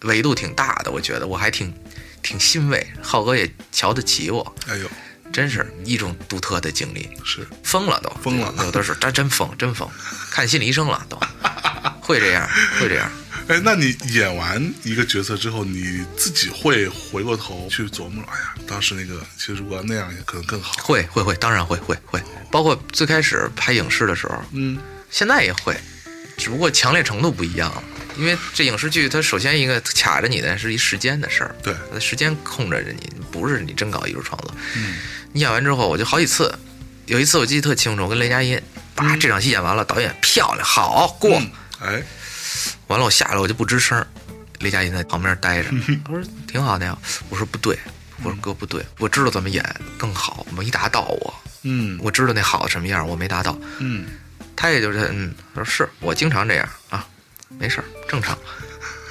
[0.00, 1.72] 我，维度挺大的，我觉得我还挺
[2.22, 4.90] 挺欣慰，浩哥也瞧得起我，哎呦，
[5.38, 8.52] 真是一种独特的经历，是，疯了都，疯了。
[8.64, 9.88] 有的是真真疯，真疯，
[10.32, 11.16] 看心理医生了都，
[12.02, 13.08] 会这样，会这样。
[13.46, 20.72] 哎，那你演完一个角色之后，你自己会回过头去琢磨，哎呀，当时那个其实如果那样也可能更好。
[20.82, 22.20] 会会会，当然会会会，
[22.50, 24.76] 包括最开始拍影视的时候，嗯。
[25.08, 25.74] 现在也会，
[26.36, 27.72] 只不过强烈程度不一样。
[27.72, 27.84] 了。
[28.18, 34.52] 因为这影视剧，它首先一个卡着你的是一时间的事儿，对，它时间控制着你，不是你真搞艺术创作。
[34.74, 34.96] 嗯
[35.32, 36.52] 你演完之后，我就好几次，
[37.06, 38.60] 有一次我记得特清楚，我跟雷佳音，
[38.94, 41.50] 把，这场戏演完了，导演漂亮，好过，嗯
[41.80, 42.02] 哎，
[42.88, 44.04] 完了我下来我就不吱声，
[44.60, 45.70] 雷佳音在旁边待着，
[46.04, 46.96] 他说挺好的呀，
[47.28, 47.78] 我说不对，
[48.22, 49.64] 我说哥不对，我知道怎么演
[49.96, 51.98] 更好，没达到我，嗯。
[52.02, 54.06] 我知道那好什么样，我没达到，嗯。
[54.56, 57.06] 他也就是嗯，他说是我经常这样啊，
[57.60, 58.36] 没事儿，正常。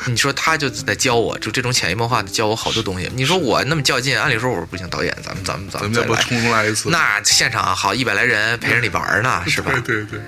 [0.05, 3.09] 你说他就在教我，就这种潜移默化的教我好多东西。
[3.15, 6.89] 你说我那么较劲，按理说我说不行，导演，咱们咱们咱咱们再来一次？
[6.89, 9.71] 那现场好一百来人陪着你玩呢， 是吧？
[9.85, 10.19] 对对对，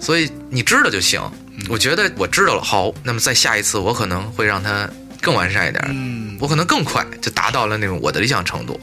[0.00, 1.20] 所以你知道就行。
[1.68, 4.88] 我觉得我知道了，好，那么再下一次我可能会让他
[5.20, 8.80] 更完善一点，嗯我可能更快就达到了那种我的理想程度。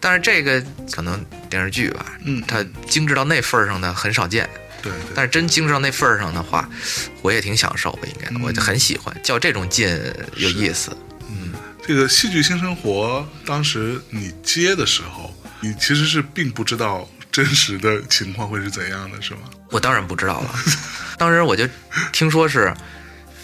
[0.00, 0.62] 但是这个
[0.92, 4.48] 可能电视剧吧，嗯它精致到那份儿上的很少见。
[4.82, 6.68] 对对，但是真精致到那份儿上的话，
[7.22, 8.42] 我也挺享受的，应该，嗯。
[8.42, 9.88] 我就很喜欢，较这种劲
[10.36, 10.96] 有意思。
[11.30, 11.52] 嗯
[11.86, 19.40] 这个戏剧新生活，当时你接的时候，你其实是并不知道真实的情况会是怎样的，是吗？
[19.70, 20.54] 我当然不知道了，
[21.16, 21.66] 当时我就
[22.12, 22.74] 听说是，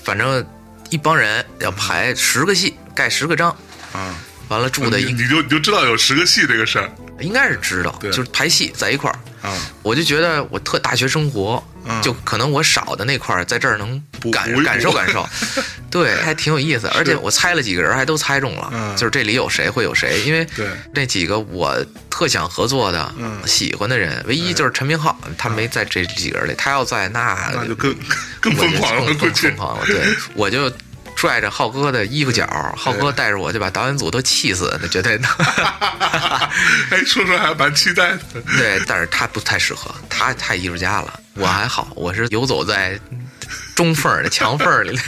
[0.02, 0.46] 反正
[0.90, 3.50] 一帮人要排十个戏，盖十个章，
[3.94, 4.14] 啊，
[4.48, 6.90] 完了住的一你你就你就知道有十个戏这个事儿。
[7.20, 8.10] 应该是知道，对。
[8.10, 9.18] 就是排戏在一块儿。
[9.48, 15.28] 啊，我就觉得我特大学生活，嗯就可能我少的那块儿在这儿能感感受感受，
[15.90, 16.86] 对，还挺有意思。
[16.94, 20.66] 而且我猜了几个人，还都猜中了，嗯就是这里有谁会有谁，因为对。
[20.94, 21.76] 那几个我
[22.08, 23.38] 特想合作的、嗯。
[23.46, 27.94] 喜欢的人，唯一就是陈明浩，他没在这几个人里，他要在那那就更
[28.40, 29.84] 更疯狂了，更疯狂了。
[29.86, 30.02] 对，
[30.34, 30.72] 我就
[31.16, 32.46] 拽着浩哥的衣服角，
[32.76, 35.28] 浩哥带着我就把导演组都气死，那绝对的。
[36.90, 38.20] 哎，说说还蛮期待的。
[38.58, 41.20] 对，但是他不太适合，他太艺术家了。
[41.34, 42.98] 我还好，我是游走在
[43.74, 45.02] 中缝儿的墙缝儿里的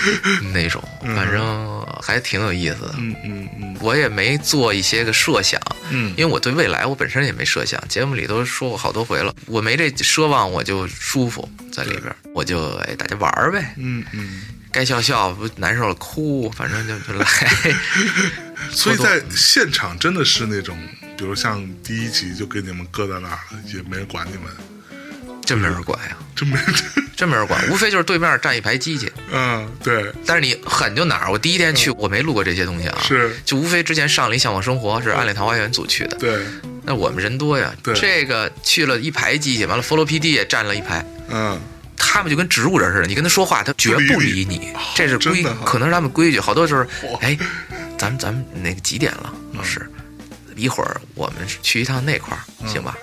[0.52, 0.82] 那种，
[1.16, 2.94] 反正还挺有意思的。
[2.98, 5.58] 嗯嗯嗯我也没做一些个设想，
[5.90, 14.42] 嗯因为我对未来我本身也没设想，节目里都说过好多回了，我没这奢望，我就舒服在里边儿，我就哎大家玩儿呗，嗯嗯。
[14.72, 17.26] 该笑笑，不难受了哭，反正就就来。
[18.70, 20.78] 所以在现场真的是那种，
[21.16, 24.44] 比如像第一集就给你们搁在那儿了，也没人管你们，
[25.44, 26.64] 真没人管呀，真没人。
[27.20, 29.12] 真没人管，无非就是对面站一排机器。
[29.30, 31.30] 嗯，对，但是你狠就哪儿？
[31.30, 36.16] 我第一天去，我没录过这些东西啊，是就无非之前上了一《向往生活》，是暗恋桃花源组去的。
[36.16, 36.42] 对，
[36.82, 41.60] 那我们人多呀，对这个去了一排机器，完了佛罗 PD 也站了一排，嗯，
[42.00, 46.40] 他们就跟植物人似的，你跟他说话，他绝不理你，这是规可能是他们规矩。
[46.40, 47.38] 好多就是嚯，哎，
[47.98, 49.32] 咱们咱们那个几点了？
[49.52, 49.88] 老师，
[50.56, 52.96] 一会儿我们去一趟那块儿，行吧？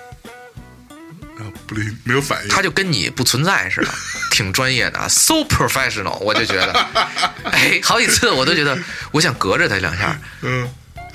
[1.66, 2.48] 不理，没有反应。
[2.48, 3.88] 他就跟你不存在似的，
[4.32, 6.86] 挺专业的啊，so professional，我就觉得，
[7.52, 8.76] 哎，好几次我都觉得
[9.12, 10.68] 我想隔着他两下，嗯，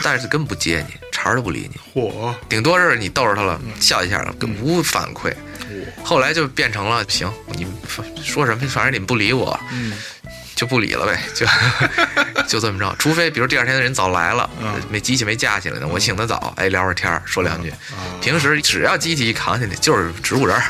[0.03, 5.31] 但是根本不接你，茬儿都不理你，嚯，顶多是你逗着他了，笑一下了，跟无反馈。
[5.31, 7.73] 嚯，后来就变成了，行，你们
[8.21, 9.93] 说什么，反正你们不理我，嗯，
[10.55, 11.45] 就不理了呗，就
[12.47, 12.93] 就这么着。
[12.99, 14.49] 除非比如第二天的人早来了，
[14.89, 17.71] 没机器没架起来呢，我醒得早，哎，聊会儿天儿，说两句。
[18.21, 20.61] 平时只要机器一扛起来，就是植物人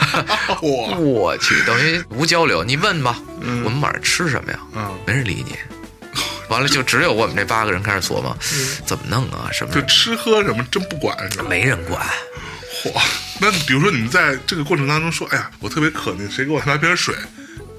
[0.62, 2.64] 我去，等于无交流。
[2.64, 3.18] 你问吧，
[3.64, 4.58] 我们晚上吃什么呀？
[4.74, 5.56] 嗯，没人理你。
[6.52, 8.36] 完了，就只有我们这八个人开始琢磨，
[8.86, 9.48] 怎么弄啊？
[9.50, 9.74] 什么？
[9.74, 11.46] 就吃喝什么真不管是吧？
[11.48, 12.06] 没人管。
[12.84, 12.92] 嚯，
[13.40, 17.14] 那比如说你们在这个过程当中说，哎呀，我特别渴，那谁给我拿瓶水？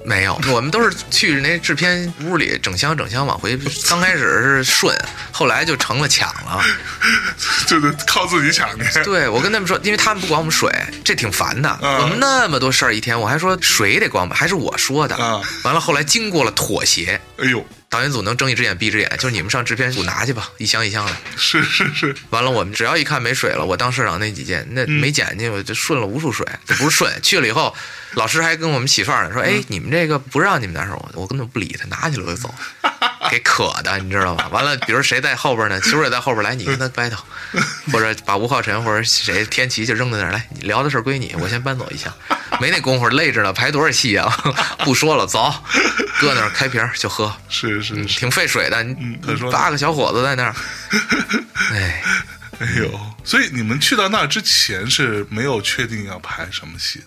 [0.06, 3.58] 没有，我们都是去那制片屋里整箱整箱往回。
[3.88, 4.94] 刚开始是顺，
[5.32, 6.62] 后来就成了抢了，
[7.66, 9.02] 就是靠自己抢去。
[9.02, 10.70] 对，我跟他们说，因为他们不管我们水，
[11.02, 11.78] 这挺烦的。
[11.80, 15.16] 我们那么多事儿一天，我还说水得管吧，还是我说的。
[15.62, 17.18] 完了，后来经过了妥协。
[17.38, 17.66] 哎呦。
[17.94, 21.16] 导演组能睁一只眼闭一只眼，就是你们上制片组拿去吧，一箱一箱的。
[21.36, 22.12] 是是是。
[22.30, 26.44] 完了，我们只要一看没水了，我当社长那几件那没捡进，我就顺了无数水。
[26.66, 27.72] 这不是顺，去了以后，
[28.14, 32.54] 老师还跟我们起范儿呢，说：“哎，你们这个不让你们拿手，我根本不理他，拿起来我就走。
[33.30, 34.48] ”给渴的，你知道吧？
[34.48, 35.80] 完了，比如谁在后边呢？
[35.80, 37.18] 其实也在后边来，你跟他 battle，
[37.90, 42.12] 或者把吴昊辰或者谁天琪就扔在那儿来，聊的事归你，我先搬走一下。
[42.60, 44.30] 没那功夫，累着呢，排多少戏啊？
[44.84, 45.52] 不说了，走，
[46.20, 47.34] 搁那儿开瓶就喝。
[47.48, 48.80] 是是是，挺费水的。
[48.82, 49.18] 嗯，
[49.50, 50.54] 八个小伙子在那儿，
[51.72, 52.02] 哎，
[52.60, 57.06] 哎呦，所以你们去到那儿之前是没有确定要拍什么戏的？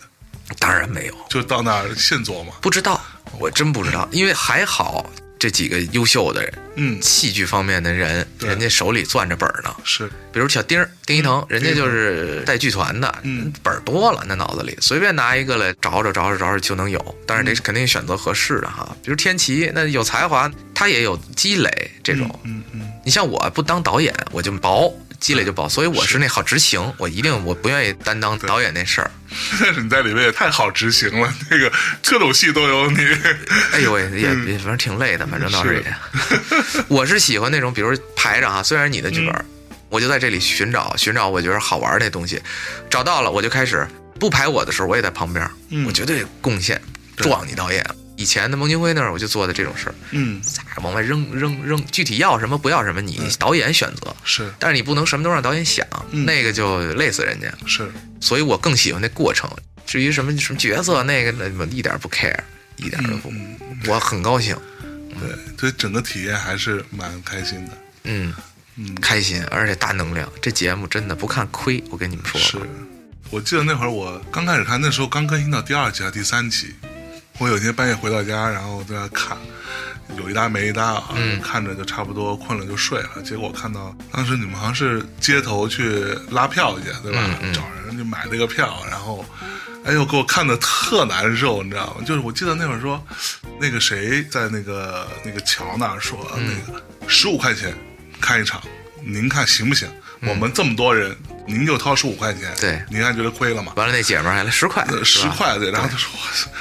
[0.59, 2.53] 当然没有，就到那儿现做嘛。
[2.61, 3.01] 不知道，
[3.39, 5.09] 我真不知道，因为还好。
[5.39, 9.69] 这几个优秀的人，嗯，戏剧方面的人，人家手里攥着本儿呢。
[9.83, 17.15] 是，比如小丁儿、丁一腾，人家就是带剧团的，嗯，本儿多了，那脑子里随便拿一个来找找找找找找就能有。
[17.27, 18.97] 但是得肯定选择合适的哈。
[19.03, 22.27] 比如天齐，那有才华，他也有积累这种。
[22.43, 24.91] 嗯嗯，你像我不当导演，我就薄。
[25.19, 29.11] 积累就薄，所以我是那好执行，我一定我不愿意担当导演那事儿。
[29.59, 31.71] 但 是你在里面也太好执行了，那个
[32.03, 32.97] 各种戏都有你。
[33.73, 35.95] 哎呦喂，也反正挺累的，反正倒是也。
[36.87, 39.45] 我是喜欢那种，比如排着哈，虽然你的剧本，
[39.89, 42.41] 我就在这里寻找寻找我觉得好玩那东西，
[42.89, 43.87] 找到了我就开始
[44.19, 45.49] 不排我的时候，我也在旁边，
[45.85, 46.81] 我绝对贡献
[47.15, 47.85] 撞你导演。
[48.17, 57.47] 以前的孟京辉那儿，我就做的这种事儿，嗯，咋往外扔扔扔，具体要什么不要什么，你导演选择是，但是你不能什么都让导演想，那个就累死人家。
[57.65, 57.89] 是，
[58.19, 59.49] 所以我更喜欢那过程。
[59.85, 62.37] 至于什么什么角色，那个那我一点不 care，
[62.75, 63.31] 一点都不，
[63.87, 64.57] 我很高兴。
[65.19, 67.77] 对，所以整个体验还是蛮开心的。
[68.03, 68.33] 嗯
[68.75, 70.27] 嗯，开心，而且大能量。
[70.41, 72.39] 这节目真的不看亏，我跟你们说。
[72.41, 72.57] 是，
[73.29, 76.73] 我记得那会儿我刚开始看，那时候刚更新到第二集还是第三集。
[77.39, 79.37] 我有一天半夜回到家，然后在那看，
[80.17, 83.21] 有一搭没一搭啊，看着就差不多困了就睡了。
[83.23, 87.37] 结果看到当时你们好像是街头去拉票去，对吧？
[87.53, 89.23] 找人去买那个票，然后，
[89.85, 92.03] 哎呦，给我看的特难受，你知道吗？
[92.05, 93.01] 就是我记得那会儿说，
[93.59, 97.73] 那个谁在那个那个桥那儿说，那个十五块钱
[98.19, 98.61] 看一场，
[99.03, 99.87] 您看行不行？
[100.21, 101.15] 我们这么多人。
[101.49, 103.71] 您就掏十五块钱，对，您还觉得亏了吗？
[103.77, 105.71] 完了，那姐们儿还来十块，十块对。
[105.71, 106.11] 然后他说：“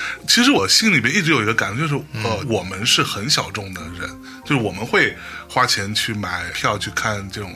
[0.29, 4.09] 其实我心里边一直有一个感觉，就是呃，我们是很小众的人，
[4.45, 5.13] 就是我们会
[5.49, 7.53] 花钱去买票去看这种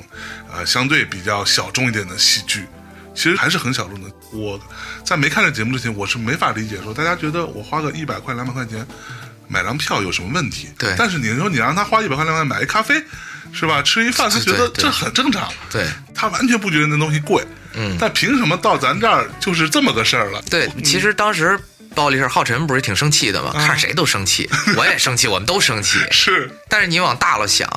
[0.53, 2.67] 呃相对比较小众一点的戏剧，
[3.15, 4.11] 其实还是很小众的。
[4.33, 4.61] 我
[5.05, 8.85] 在没看这节目之前，我是没法理解说大家觉得我花个一百块两百块钱
[9.47, 10.69] 买张票有什么问题？
[10.77, 10.97] 对。
[10.99, 13.01] 但是你说你让他花一百块两百买一咖啡。”
[13.53, 13.83] 是吧？
[13.83, 15.53] 吃一饭，他觉得这很正常。
[15.71, 17.45] 对，他完全不觉得那东西贵。
[17.75, 20.43] 嗯，但凭什么到咱这儿就是这么个事儿了？
[20.51, 21.59] 对，其实当时
[21.95, 23.53] 暴力事儿，浩辰不是挺生气的吗？
[23.55, 25.99] 看谁都生气，我也生气， 我们都生气。
[26.11, 27.69] 是，但是你往大了想，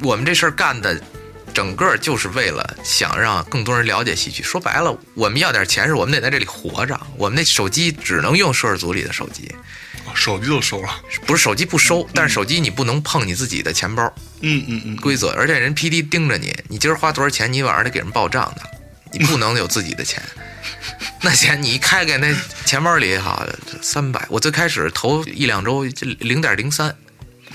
[0.00, 1.00] 我们这事儿干的，
[1.54, 4.42] 整个就是为了想让更多人了解戏曲。
[4.42, 6.98] 说白了，我们要点钱，是我们得在这里活着。
[7.16, 9.54] 我们那手机只能用摄制组里的手机。
[10.16, 10.88] 手机都收了，
[11.26, 14.12] 不是手机不收，但是手机你不能碰你自己的钱包。
[14.40, 18.62] 嗯嗯嗯，规则，而且人 P D 盯着你，你今儿花多少钱，你晚上得给人报账的，
[19.12, 20.22] 你不能有自己的钱。
[21.22, 23.46] 那钱你一开开那钱包里哈，
[23.82, 26.94] 三百，我最开始头一两周就零点零三。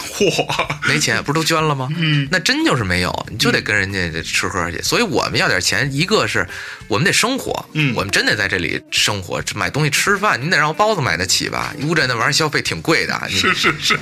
[0.02, 0.56] 嚯，
[0.88, 1.88] 没钱不是都捐了吗？
[1.98, 4.82] 嗯，那真就是没有，你就得跟人家吃喝去。
[4.82, 6.48] 所以我们要点钱，一个是
[6.88, 11.74] 我们得生活，嗯，我们真得在这里生活，买东西吃饭，你得让包子买得起吧？
[11.84, 14.00] 乌镇那玩意儿消费挺贵的，是是是，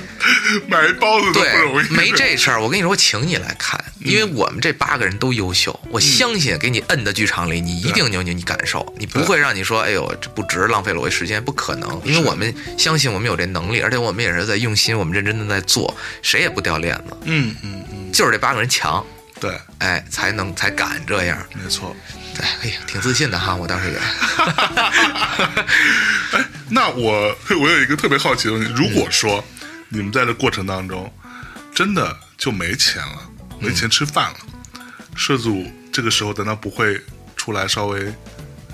[0.68, 1.88] 买一包子都不容易。
[1.90, 15.89] 没这事儿，我跟你说，请你来看，因为我们这八个人都优秀，我相信给你摁在剧场里，你一定扭扭，你感受，你不会让你说，哎呦，这不值，浪费了我时间，不可能，因为我们相信我们有这能力，而且我们也是在用心，我们认真的在做。
[16.22, 19.04] 谁也不掉链子，嗯嗯嗯，就是这八个人强，
[19.40, 21.94] 对，哎，才能才敢这样，没错，
[22.34, 23.98] 对，哎呀，挺自信的哈，我当时也。
[26.32, 29.44] 哎，那我我有一个特别好奇的问题，如果说
[29.88, 31.12] 你们在这过程当中，
[31.74, 33.28] 真的就没钱了，
[33.58, 34.36] 没钱吃饭了，
[35.16, 37.00] 社组这个时候难道不会
[37.36, 38.12] 出来稍微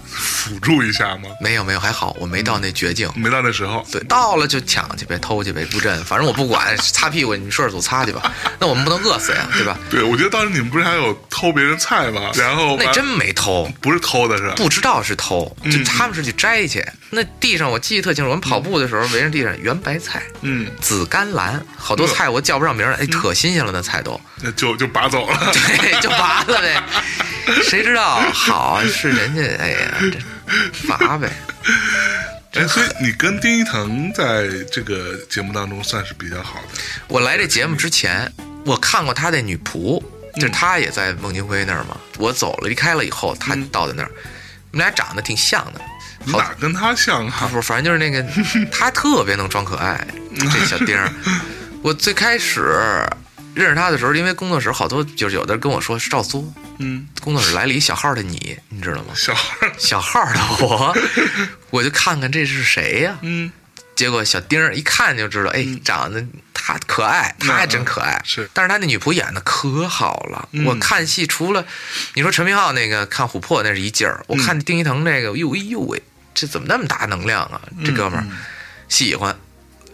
[0.09, 1.29] 辅助一下吗？
[1.41, 3.11] 没有没有，还好我没到那绝境。
[3.17, 8.33] 没到那时候，对，到了就抢去呗，偷去呗，布阵，反正我不管，擦屁股你顺手擦去吧。
[8.59, 9.79] 那我们不能饿死呀，对吧？
[9.91, 12.31] 对，我觉得当时你们不是还有偷别人菜吗？
[12.35, 14.51] 然后那真没偷，不是偷的是？
[14.57, 16.85] 不知道是偷，就他们是去摘去。
[17.11, 26.83] 那地上我记得特清楚，我们跑步的时候围着地上圆白菜，嗯，紫甘蓝，好多菜我叫不上名来，哎，可新鲜了那菜都，那就就拔走了， 对，就拔了呗。
[27.65, 30.19] 谁知道好是人家，哎呀，这
[30.73, 31.31] 罚呗。
[32.55, 36.81] 哎，所以你跟丁一腾在这个节目当中算是比较好的。
[37.09, 38.33] 我来这节目之前，
[38.65, 40.03] 我看过他的女仆，
[40.37, 41.97] 就是他也在孟京辉那儿嘛。
[42.19, 44.11] 我走了离开了以后，他到在那儿，
[44.73, 45.81] 我们俩长得挺像的。
[46.25, 47.49] 哪跟他像啊？
[47.53, 48.27] 不，反正就是那个，
[48.73, 51.13] 他特别能装可爱，这小丁儿。
[51.83, 53.07] 我最开始
[53.57, 59.15] 认识他的时候，因为工作室好多就是有的人跟我说是赵苏，嗯，工作室来了一小号的你，你知道吗？
[59.17, 60.95] 小号小号的我，
[61.71, 63.17] 我就看看这是谁呀？
[63.23, 63.51] 嗯，
[63.95, 68.21] 结果小丁儿一看就知道，哎，长得他可爱，他还真可爱。
[68.25, 70.47] 是，但是他那女仆演的可好了。
[70.67, 71.65] 我看戏除了
[72.13, 76.03] 你说陈明昊那个看《琥珀》那是一劲儿，我看丁一腾这个，哟哎呦喂，
[76.35, 77.63] 这怎么那么大能量啊？
[77.83, 78.27] 这哥们儿
[78.89, 79.35] 喜欢。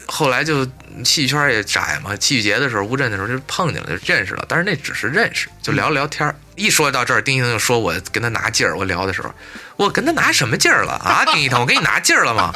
[0.07, 0.64] 后来就
[1.05, 4.44] 戏剧圈也窄嘛，戏剧节的时候乌镇的时候就碰见了，就认识了。
[4.48, 6.34] 但是那只是认识，就聊聊天儿。
[6.55, 8.76] 一说到这儿，丁一腾就说我跟他拿劲儿。
[8.76, 9.32] 我聊的时候，
[9.76, 11.24] 我跟他拿什么劲儿了啊？
[11.32, 12.53] 丁一腾，我给你拿劲儿了吗？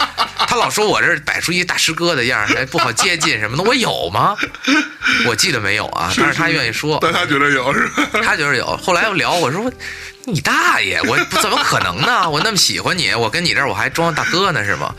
[0.47, 3.63] 他老说我这摆出一大师哥的样儿，还不好接近什么的。
[3.63, 4.37] 我有吗？
[5.27, 8.09] 我记得没有啊，但是他愿意说，但他觉得有是吧？
[8.23, 8.77] 他觉得有。
[8.77, 9.73] 后来又聊，我说
[10.29, 12.29] 你大爷，我怎么可能呢？
[12.31, 14.93] 我那么喜欢你，我跟你这儿我还装大哥呢是吗？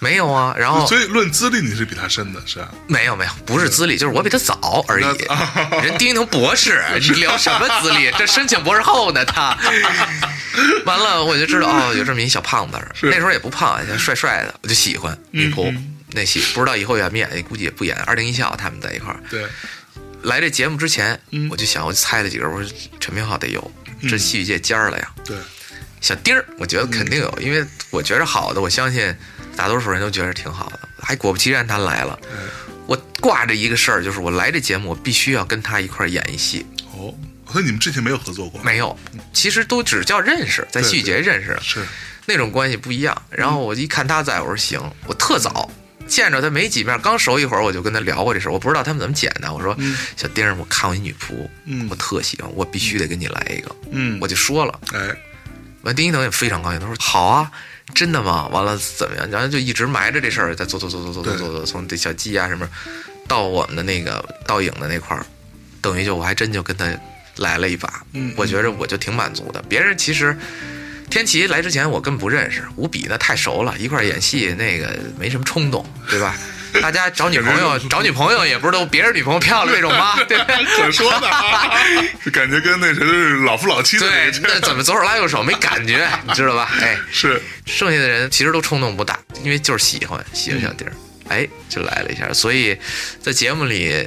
[0.00, 0.54] 没有啊。
[0.58, 2.68] 然后所以论资历你是比他深的是吧？
[2.88, 5.04] 没有没有，不是资历，就是我比他早而已。
[5.84, 8.10] 人丁一腾博士，你聊什么资历？
[8.18, 9.56] 这申请博士后呢，他。
[10.84, 15.72] 完了，我就知道哦，有这么一小胖子，那时候也不胖，帅帅的，我就喜欢女仆
[16.12, 17.96] 那戏，不知道以后演不演，估计也不演。
[17.98, 19.20] 二零一笑他们在一块儿。
[19.30, 19.44] 对。
[20.22, 21.18] 来这节目之前，
[21.50, 23.72] 我就想，我就猜了几个，我说陈明浩得有，
[24.08, 25.12] 这戏剧界尖儿了呀。
[25.24, 25.36] 对。
[26.00, 29.14] 小丁儿，我觉得肯定有，因为我觉着好的，我相信
[29.54, 30.80] 大多数人都觉得挺好的。
[31.02, 32.18] 还果不其然，他来了。
[32.86, 36.64] 我挂着一个事儿，就是我来这节目，我必须要跟他一块儿演一戏。
[36.94, 37.14] 哦。
[37.44, 38.62] 和你们之前没有合作过？
[38.62, 38.96] 没有，
[39.32, 41.84] 其实都只叫认识，在戏剧节认识，是
[42.26, 43.22] 那种关系不一样。
[43.28, 45.68] 然后我一看他在，我说行，我特早
[46.10, 48.52] 见着他没几面，刚熟一会儿，我就跟他聊过这事儿。
[48.52, 49.74] 我不知道他们怎么剪的，我说
[50.16, 55.08] 小丁，我看过你女仆，嗯，我特喜欢，我必须得跟你来一个，嗯，我就说了，哎，
[55.82, 57.50] 完丁一腾也非常高兴，他说好啊，
[57.94, 58.48] 真的吗？
[58.48, 59.30] 完了怎么样？
[59.30, 62.68] 然后就一直埋着这事儿，在做做做做做做做做，从这小鸡啊什么
[63.28, 65.24] 到我们的那个倒影的那块儿，
[65.80, 66.86] 等于就我还真就跟他。
[67.36, 69.62] 来了一把，嗯，我觉着我就挺满足的。
[69.62, 70.36] 别人其实，
[71.10, 76.36] 天琪来之前我根本不认识，吴比那太熟了，一块演戏那个没什么冲动，对吧？
[76.80, 80.14] 大家找女朋友找女朋友也不是都别人女朋友漂亮那种吗？
[80.28, 81.26] 对，可说呢，
[82.24, 84.08] 就 感觉跟那谁是老夫老妻的。
[84.08, 86.70] 对，那怎么左手拉右手没感觉，你知道吧？
[86.80, 90.92] 哎，是，剩下的人其实都冲动不大，因为就是喜欢喜欢小丁儿，
[91.28, 92.78] 哎，就来了一下，所以
[93.20, 94.06] 在节目里。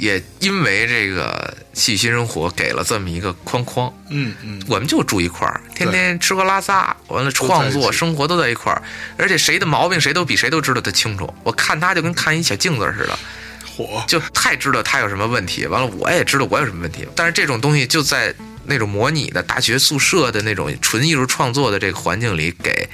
[0.00, 8.82] 也因为这个戏剧新生活给了这么一个框框，嗯嗯，我们就住一块儿，天天吃喝拉撒，完了创作生活都在一块儿，
[9.18, 11.32] 而且谁的毛病谁都比谁都知道的清楚。
[11.44, 13.18] 我看他就跟看一小镜子似的，
[13.66, 15.66] 火就太知道他有什么问题。
[15.66, 17.06] 完了，我也知道我有什么问题。
[17.14, 18.34] 但是这种东西就在
[18.64, 22.88] 那种模拟的大学宿舍的那种纯艺术创作的这个环境里给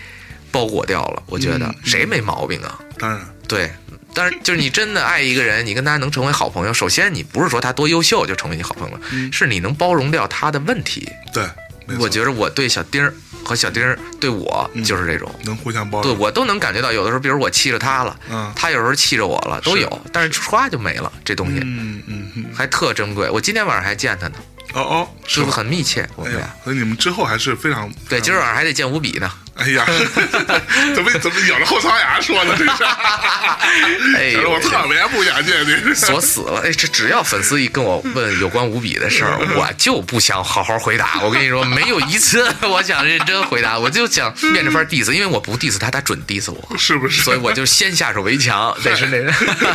[0.51, 1.23] 包裹掉了。
[1.27, 2.81] 我觉得谁没毛病啊？
[2.99, 3.71] 当然，对。
[4.17, 6.73] 但是，就是你真的爱一个人，你跟他能成为好朋友。
[6.73, 8.99] 首先，你不是说他多优秀就成为你好朋友，
[9.31, 11.07] 是你能包容掉他的问题。
[11.35, 11.45] 对，
[11.99, 13.13] 我觉得我对小丁儿
[13.45, 16.11] 和小丁儿对我就是这种能互相包容。
[16.11, 20.01] 对我都能感觉到，有的时候，比如我气着他了，嗯，他有时候气着我了，都有。
[20.11, 23.29] 但是唰就没了，这东西，嗯嗯，还特珍贵。
[23.29, 24.39] 我今天晚上还见他呢。
[24.75, 26.09] 哦哦，是不是很密切？
[26.17, 28.21] 我们俩，所以你们之后还是非常对。
[28.21, 29.31] 今儿晚上还得见五笔呢。
[29.55, 29.87] 哎呀，
[30.95, 32.55] 怎么怎么咬着后槽牙说呢？
[32.59, 32.85] 这是，
[34.15, 36.61] 哎呦，我特别不想见你，锁死了。
[36.61, 41.21] 哎，这只要粉丝一跟我问有关五笔的事儿， 我就不想好好回答。
[41.23, 47.23] 我跟你说，没有一次我想认真回答，我就想变着法 diss，因为我不 diss 他，他准 diss 我，是不是？
[47.23, 48.77] 所以我就先下手为强。
[48.85, 49.31] 得是那个，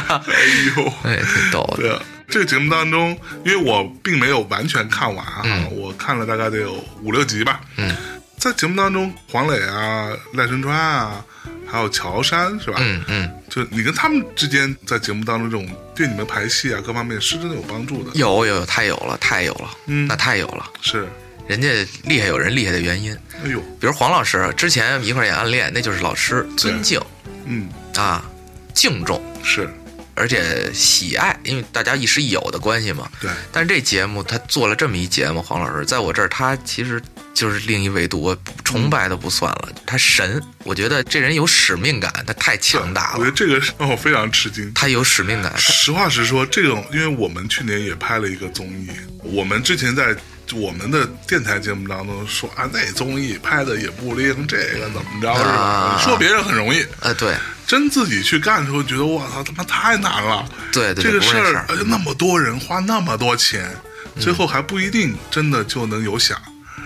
[0.08, 0.36] 哎
[0.76, 2.00] 呦，哎，挺逗的。
[2.32, 3.16] 这个节目当中，
[3.46, 7.60] 因为我并没有完全看完啊，我看了大概得有五六集吧。
[7.76, 7.94] 嗯，
[8.38, 11.24] 在节目当中，黄磊啊、赖声川啊，
[11.70, 12.78] 还有乔杉是吧？
[12.80, 18.12] 嗯嗯，就你跟他们之间在节目当中这种对你们排戏啊各方面是真的有帮助的。
[18.14, 20.08] 有有有，太有了，太有了，嗯。
[20.08, 20.66] 那太有了。
[20.82, 21.06] 是，
[21.48, 21.68] 人家
[22.06, 23.14] 厉害有人厉害的原因，
[23.44, 26.98] 哎呦，比如黄老师之前一块儿演《暗恋》，那就是老师尊敬。
[27.46, 27.68] 嗯，
[27.98, 28.24] 啊，
[28.74, 29.70] 敬重，是
[30.16, 33.10] 而且喜爱，因为大家亦师亦友的关系嘛。
[33.20, 37.02] 对，但是这节目他做了这么一节目，黄老师在我这儿他其实
[37.34, 44.72] 就是另一维度，我崇拜都不算了，他神，我觉得这人有使命感，他太强大了，我觉得这个让我非常吃惊。
[44.74, 48.90] 他有使命感，实话实说，这种因为我们去年也拍了一个综艺，
[49.24, 50.16] 我们之前在
[50.56, 55.50] 我们的电台节目当中说啊，那综艺拍的也不灵，这个怎么着是吧？
[55.50, 57.36] 啊说别人很容易，呃，对
[57.68, 60.46] 真自己去干的时候，觉得我操，他妈太难了。
[60.72, 63.74] 对对，这个事不是那儿，而且那么多人花那么多钱，
[64.20, 66.38] 最后还不一定真的就能有响。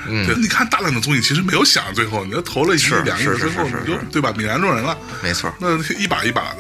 [0.08, 4.32] 你看大量的综艺其实没有响，最后你要投了一两亿，是是最后是你就是对吧？
[4.38, 4.96] 泯然众人了。
[5.24, 6.58] 没错，那一把一把的。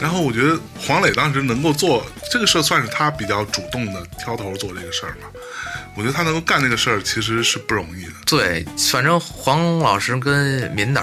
[0.00, 5.28] 然后我觉得黄磊当时能够做这个事儿，算是他比较主动的挑头做这个事儿嘛。
[5.96, 8.12] 我觉得他能够干这个事儿，其实是不容易的。
[8.26, 11.02] 对，反正黄老师跟闵导。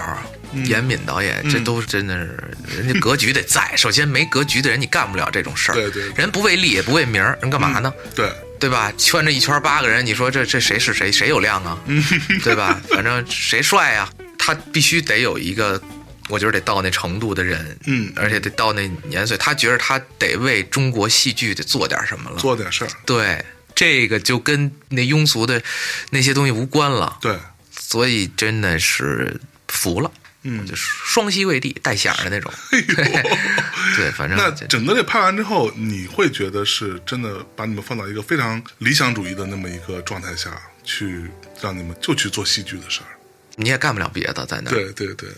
[0.54, 2.38] 嗯严敏导演，这都真的是
[2.76, 3.74] 人家格局得在。
[3.74, 5.74] 首先，没格局的人，你干不了这种事儿。
[5.74, 7.90] 对对对人不为利也不为名儿，人干嘛呢？
[8.14, 8.30] 对，
[8.60, 8.92] 对吧？
[8.98, 11.10] 圈着一圈八个人，你说这这谁是谁？
[11.10, 11.78] 谁有量啊？
[12.44, 12.78] 对吧？
[12.90, 14.06] 反正谁帅呀、
[14.38, 15.80] 他必须得有一个，
[16.28, 22.36] 我觉得得到那程度的人，嗯而且得到那年岁，他觉得他得为中国戏剧得做点什么了。
[22.38, 22.90] 做点事儿。
[23.04, 23.44] 对，
[23.74, 25.62] 这个就跟那庸俗的
[26.10, 27.18] 那些东西无关了。
[27.20, 27.38] 对，
[27.70, 30.10] 所以真的是服了，
[30.42, 32.52] 嗯就是双膝跪地带响的那种。
[32.70, 33.36] 哎呦，
[33.96, 40.50] 对，反正那整个这拍完之后，你会觉得是真的把你们放到一个非常理想主义的那么一个状态下
[40.84, 41.24] 去，
[41.60, 43.06] 让你们就去做戏剧的事儿。
[43.56, 44.74] 你也干不了别的，在那儿。
[44.74, 45.28] 对对对，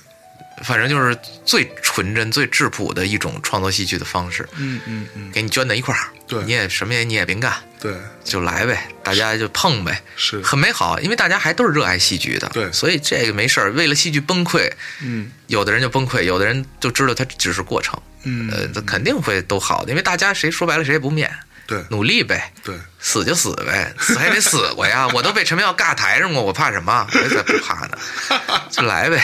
[0.62, 6.42] 反正就是最纯真、最质朴的一种创作戏剧的方式，嗯嗯嗯，给你圈在一块儿，对。
[6.44, 7.92] 你也什么也你也别干，对，
[8.22, 12.70] 就来呗，大家就碰呗，是，很美好，因为大家还都是热爱戏剧的，对。
[12.72, 13.72] 所以这个没事儿。
[13.72, 14.70] 为了戏剧崩溃，
[15.02, 15.30] 嗯。
[15.48, 21.30] 有的人就崩溃，有的人就知道它只是过程，嗯，呃，肯定会都好的，因为大家谁说白了谁也不面，
[21.66, 21.84] 对。
[21.90, 25.08] 努力呗，对，死就死呗，死还得死过呀！
[25.14, 27.06] 我都被陈妙尬台上过，我怕什么？
[27.12, 27.98] 我才不怕呢，
[28.70, 29.22] 就来呗。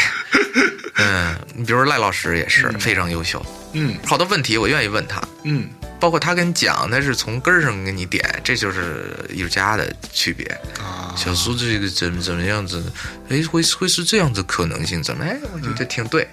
[0.97, 3.97] 嗯，你比如说赖老师也是非常优秀，嗯。
[4.07, 5.69] 好多问题我愿意问他，嗯
[6.01, 10.47] 包括他跟你讲，他是从根儿上给你点，这就是艺术家的区别。
[10.83, 12.83] 啊，小苏这个怎么怎么样子？
[13.29, 15.03] 哎，会会是这样子可能性？
[15.03, 15.25] 怎么？
[15.25, 16.29] 哎，我觉得挺对，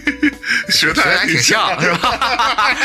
[0.70, 2.10] 学的还挺像，是吧？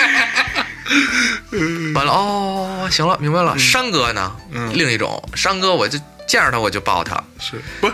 [1.94, 3.58] 完了哦，行了，明白了。
[3.58, 4.36] 山哥呢？
[4.52, 5.98] 嗯另一种，山哥我就
[6.28, 7.22] 见着他我就抱他。
[7.40, 7.94] 是不是？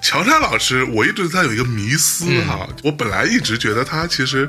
[0.00, 4.48] 乔杉老师，我一直对他有一个迷思哈、嗯我本来一直觉得他其实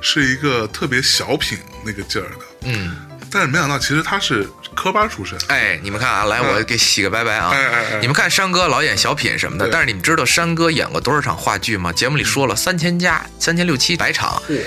[0.00, 2.96] 是一个特别小品那个劲儿的，嗯，
[3.30, 5.38] 但是没想到其实他是科班出身。
[5.48, 7.50] 哎，你们看啊，来，我给洗个白白啊。
[7.52, 7.98] 哎哎哎。
[8.00, 11.92] 你们看山哥老演小品什么的，但是你们知道山哥演过多少场话剧吗？
[11.92, 14.60] 节目里说了三千加、三千六七百场，嚯，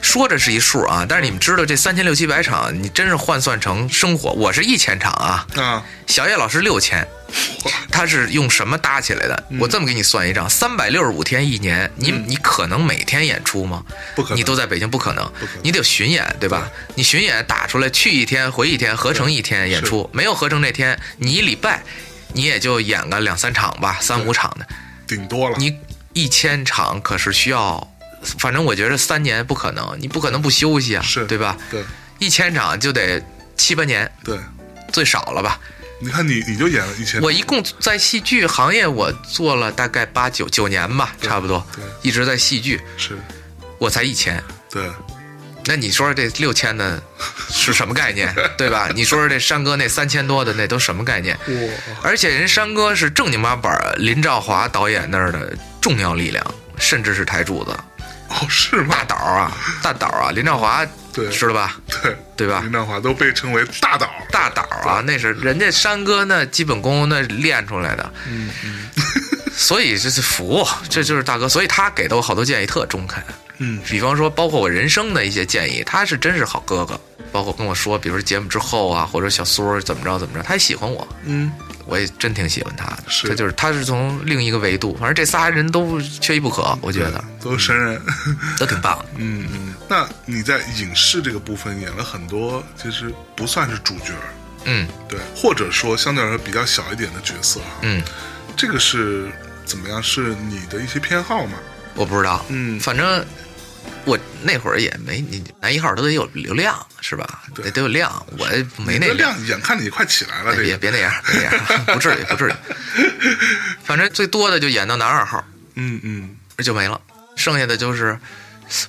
[0.00, 7.06] 说着是一数啊，但是你们知道这三千六七百场，你真是换算成生活，我是一千场啊，啊，小叶老师六千，
[7.90, 9.44] 他是用什么搭起来的？
[9.58, 13.82] 我这么给你算一账，三百六十五天一年，你你可能每天演出吗？
[14.14, 16.70] 不可能你都在北京，不可能不可能，你得巡演，对吧？
[16.94, 21.82] 你巡演打出来，去一天回一天，合成一天演出，没有合成那天，你一礼拜
[22.32, 24.66] 你也就演个两三场吧，三五场的，
[25.06, 25.56] 顶多了。
[25.58, 25.76] 你
[26.12, 27.92] 一千场可是需要。
[28.38, 31.56] 反正我觉得三年不可能，你不可能不休息啊，是对吧？
[31.70, 31.84] 对
[32.18, 33.22] 一千场就得
[33.56, 34.36] 七八年，对，
[34.90, 35.60] 最少了吧？
[35.98, 43.18] 你看你你就演了一千，我一共在戏剧行业我做了大概八九九年吧，差不多对，一直在戏剧，是，
[43.78, 44.42] 我才一千。
[44.70, 44.90] 对，
[45.64, 47.02] 那你说说这六千的
[47.48, 48.90] 是什么概念， 对吧？
[48.94, 51.34] 你说说这山哥那三千多的那都什么概念？
[51.46, 56.44] 哇，而且人山哥是正经八百林兆华导演那儿的重要力量，
[56.78, 57.70] 甚至是台柱子
[58.28, 59.04] 哦，是吗大？
[59.04, 60.86] 导啊，大导啊，林兆华
[61.16, 61.28] 对。
[61.30, 61.76] 知道吧？
[62.02, 62.16] 对。
[62.36, 62.60] 对吧？
[62.62, 68.88] 林兆华都被称为大导，大导啊，那是人家山哥那基本功那练出来的，嗯嗯。
[69.56, 73.24] 所以这是服，这就是大哥，所以他给的我好多建议特中肯。
[73.58, 77.00] 嗯，比方说，包括我人生的一些建议，他是真是好哥哥。
[77.32, 81.50] 包括跟我说，比如说节目之后啊，或者小苏怎么着怎么着，他也喜欢我，嗯，
[81.86, 83.04] 我也真挺喜欢他的。
[83.08, 88.00] 是他就是他是从另一个维度，反正这仨人都缺一不可，我觉得都是神人。
[88.58, 89.06] 都挺棒的。
[89.16, 94.12] 嗯嗯，那你在影视这个部分演了很多，其实不算是主角，
[94.64, 98.02] 嗯对，或者说相对来说比较小一点的角色啊，嗯，
[98.56, 99.30] 这个是
[99.64, 100.02] 怎么样？
[100.02, 101.52] 是你的一些偏好吗？
[101.94, 103.24] 我不知道，嗯反正
[104.06, 107.42] 我那会儿也没你男一号都得有流量是吧？
[107.54, 108.46] 得得有量，我
[108.82, 109.36] 没那量。
[109.46, 112.52] 眼看你快起来了，别别那样，别那样， 不至于不至于。
[113.84, 115.44] 反正最多的就演到男二号，
[115.74, 117.00] 嗯嗯，就没了。
[117.34, 118.18] 剩下的就是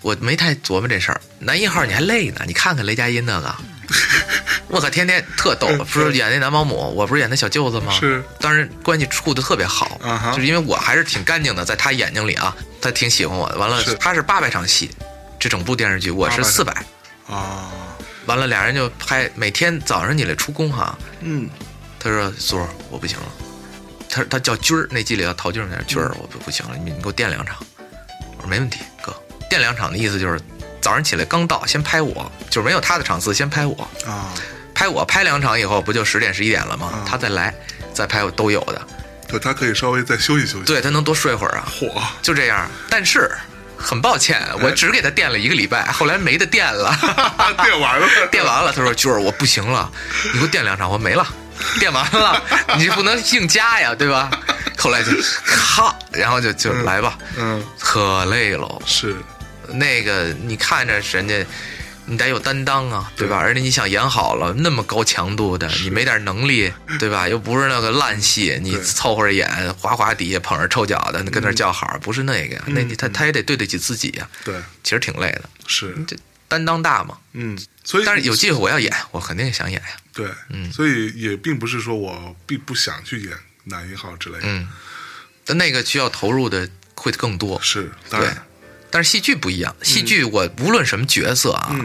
[0.02, 1.20] 我没太琢磨这事儿。
[1.40, 3.56] 男一号你还累呢，你看看雷佳音那个。
[4.70, 7.94] 我可天天特逗，不是演那男保姆，我不是演那小舅子吗？
[7.98, 9.98] 是，当时关系处的特别好，
[10.36, 13.58] 就是因为我还是挺干净的，在他眼睛里啊，他挺喜欢我的。
[13.58, 14.92] 完了，他是八百场戏，
[15.40, 16.74] 这整部电视剧我是四百
[17.28, 17.70] 啊。
[18.26, 20.98] 完了，俩人就拍，每天早上起来出工哈。
[21.22, 21.50] 嗯，
[22.00, 23.26] 他说苏儿我不行了，
[24.10, 27.56] 他他叫军儿，那剧里叫陶军儿，军儿我不不行了，你你给我垫两场。
[28.38, 29.16] 我说没问题，哥，
[29.50, 30.40] 垫两场的意思就是。
[30.80, 33.76] 早上起来刚到，先拍我，就是没有他的场次，先拍我
[34.06, 34.32] 啊，
[34.74, 37.04] 拍我拍两场以后，不就十点十一点了吗？
[37.06, 37.54] 他再来
[37.92, 38.88] 再拍我都有的，
[39.28, 41.68] 对他可以稍微再休息休息，对他能多睡会儿啊。
[41.78, 42.70] 嚯，就这样。
[42.90, 43.36] 但是
[43.78, 46.94] 很抱歉，我只给他垫了一个礼拜，后来没得垫了，
[47.64, 48.74] 垫完了， 垫完了。
[48.74, 49.90] 他说：“军儿，我不行了，
[50.34, 51.26] 你给我垫两场。”我没了，
[51.80, 52.42] 垫完了，
[52.78, 54.30] 你不能硬加呀，对吧？
[54.78, 55.12] 后来就
[55.46, 59.16] 咔，然后就就来吧，嗯，可累了，是。
[59.70, 61.46] 那个，你看着人家，
[62.10, 63.38] 你得有担当啊，对吧？
[63.38, 67.28] 而且你想演好了，那么高强度的，你没点能力， 对吧？
[67.28, 74.28] 又不是那个烂戏，你凑合着演，哗哗底下捧着臭脚的，跟那叫好，不是那个，那你他他也得对得起自己呀。
[74.46, 75.50] 对，其实挺累的。
[75.68, 76.16] 是，这
[76.48, 77.18] 担当大嘛。
[77.34, 79.90] 嗯，所以但是有机会我要演，我肯定想演呀。
[80.14, 84.44] 对，嗯，所以也并不是说我并不想去演男一号之类的。
[84.46, 84.68] 嗯，
[85.44, 87.60] 但那个需要投入的会更多。
[87.62, 88.30] 是，对。
[88.90, 91.76] 但是戏剧不一样，戏剧我无论什么角色啊，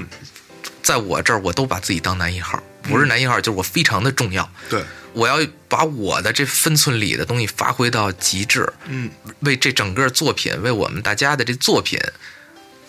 [0.82, 4.48] 在我这儿我都把自己当男一号，不是男一号就是我非常的重要。
[4.68, 4.82] 对，
[5.12, 5.38] 我要
[5.68, 8.72] 把我的这分寸里的东西发挥到极致。
[8.86, 11.98] 嗯，为这整个作品，为我们大家的这作品，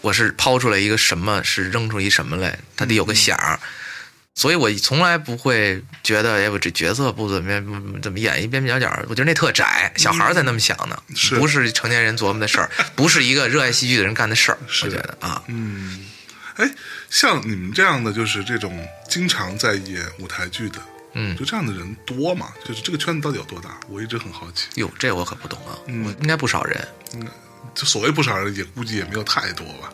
[0.02, 3.60] 我是抛出来一个什么是扔出一什么来，它得有个响。
[4.36, 9.06] 所以我从来不会觉得，哎，我这角色不怎么样，怎么演一边边角角？
[9.08, 10.98] 我觉得那特窄，小孩才那么想呢，
[11.38, 14.58] 不是成年人琢磨的事儿， 不是一个热爱戏剧的人干的事儿。
[14.84, 16.06] 我觉得啊，嗯，
[16.56, 16.70] 哎，
[17.10, 20.80] 像你们这样的，就是这种经常在演舞台剧的，
[21.14, 22.52] 嗯，就这样的人多吗？
[22.66, 23.80] 就是这个圈子到底有多大？
[23.88, 24.66] 我一直很好奇。
[24.82, 26.88] 哟，这我可不懂啊，我应该不少人。
[27.14, 27.28] 嗯。
[27.76, 29.92] 就所谓不少人，也估计也没有太多吧，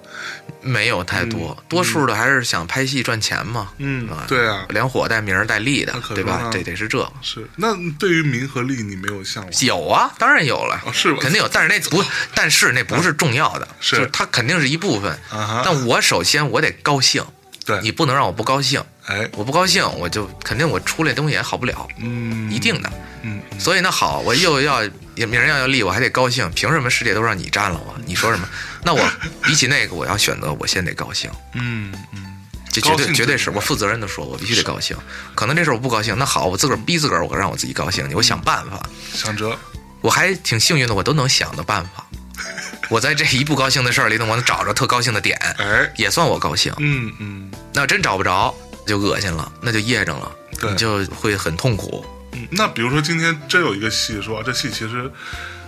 [0.62, 3.70] 没有太多，多数的还是想拍戏赚钱嘛。
[3.78, 6.50] 嗯，对啊，连火带名带利的，对吧？
[6.52, 7.10] 这得是这。
[7.22, 9.52] 是，那对于名和利，你没有向往？
[9.62, 11.20] 有啊，当然有了，是吧？
[11.22, 12.04] 肯定有，但是那不，
[12.36, 15.18] 但是那不是重要的，是它肯定是一部分。
[15.64, 17.24] 但我首先我得高兴，
[17.66, 18.84] 对你不能让我不高兴。
[19.10, 21.88] 哎，我不高兴，我就肯定我出来东西也好不了。
[21.98, 22.92] 嗯，一定的。
[23.24, 24.84] 嗯，所以那好，我又要
[25.16, 26.50] 也名要要立，我还得高兴。
[26.52, 27.96] 凭什么世界都让你占了我？
[28.06, 28.48] 你说什么？
[28.84, 29.10] 那我
[29.44, 31.30] 比起那个，我要选择，我先得高兴。
[31.54, 32.38] 嗯嗯，
[32.72, 34.96] 这绝对绝对是我负责任的说，我必须得高兴。
[35.34, 38.08] 可能这事我不高兴，那好，我自个儿逼自个儿，我让我自己高兴。
[38.14, 38.80] 我想办法，
[39.14, 39.58] 想辙。
[40.02, 42.06] 我还挺幸运的，我都能想到办法。
[42.90, 46.74] 我在这一不高兴的事儿里头，我能找着特高兴的点，哎，也算我高兴。
[46.78, 48.56] 嗯嗯，那真找不着，
[48.90, 50.32] 就恶心了，那就噎着了，
[50.70, 52.06] 你就会很痛苦。
[52.34, 55.10] 嗯，那比如说今天真有一个戏，说这戏其实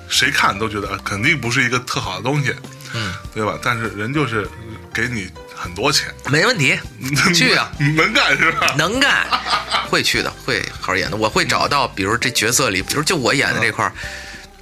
[0.09, 2.53] 谁看都觉得肯定不是一个特好的东西，
[2.93, 3.57] 嗯，对吧？
[3.63, 4.47] 但是人就是
[4.93, 6.77] 给你很多钱，没问题，
[7.33, 8.73] 去啊，能干是吧？
[8.77, 9.25] 能干，
[9.89, 11.15] 会去的，会好好演的。
[11.15, 13.93] 我会找到，比如这角色里，比如就我演的这块儿，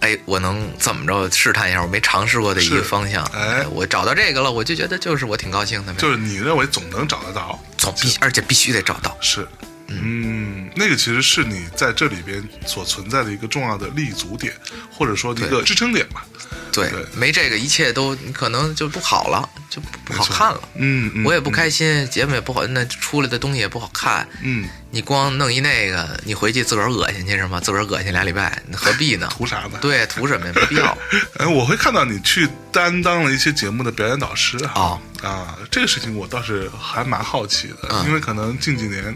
[0.02, 3.24] 哎，我能怎么着试探一下我没尝试过的一个方向？
[3.34, 5.93] 哎，我找到这个了，我就觉得就是我挺高兴的。
[5.95, 9.47] 就是你认为总能找得到，总必而且必须得找到，是。
[9.88, 14.54] 嗯，那个其实是你在这里边所存在的一个重要的立足点，
[14.91, 16.24] 或者说一个支撑点吧。
[16.72, 20.62] 对，没这个，一切都你可能就不好了，就不好看了。
[20.76, 24.28] 嗯，我也不开心，节目也不好，那出来的东西也不好看。
[24.42, 27.60] 嗯，你光弄一那个，你回去自个儿恶心去是吗？
[27.60, 29.28] 自个儿恶心俩礼拜，何必呢？
[29.32, 29.78] 图啥呢？
[29.80, 30.54] 对，图什么呀？
[30.56, 30.98] 没必要。
[31.38, 39.16] 哎，我会看到你去担当了一些节目的表演导师啊啊，这个事情我倒是还蛮好奇的，因为可能近几年。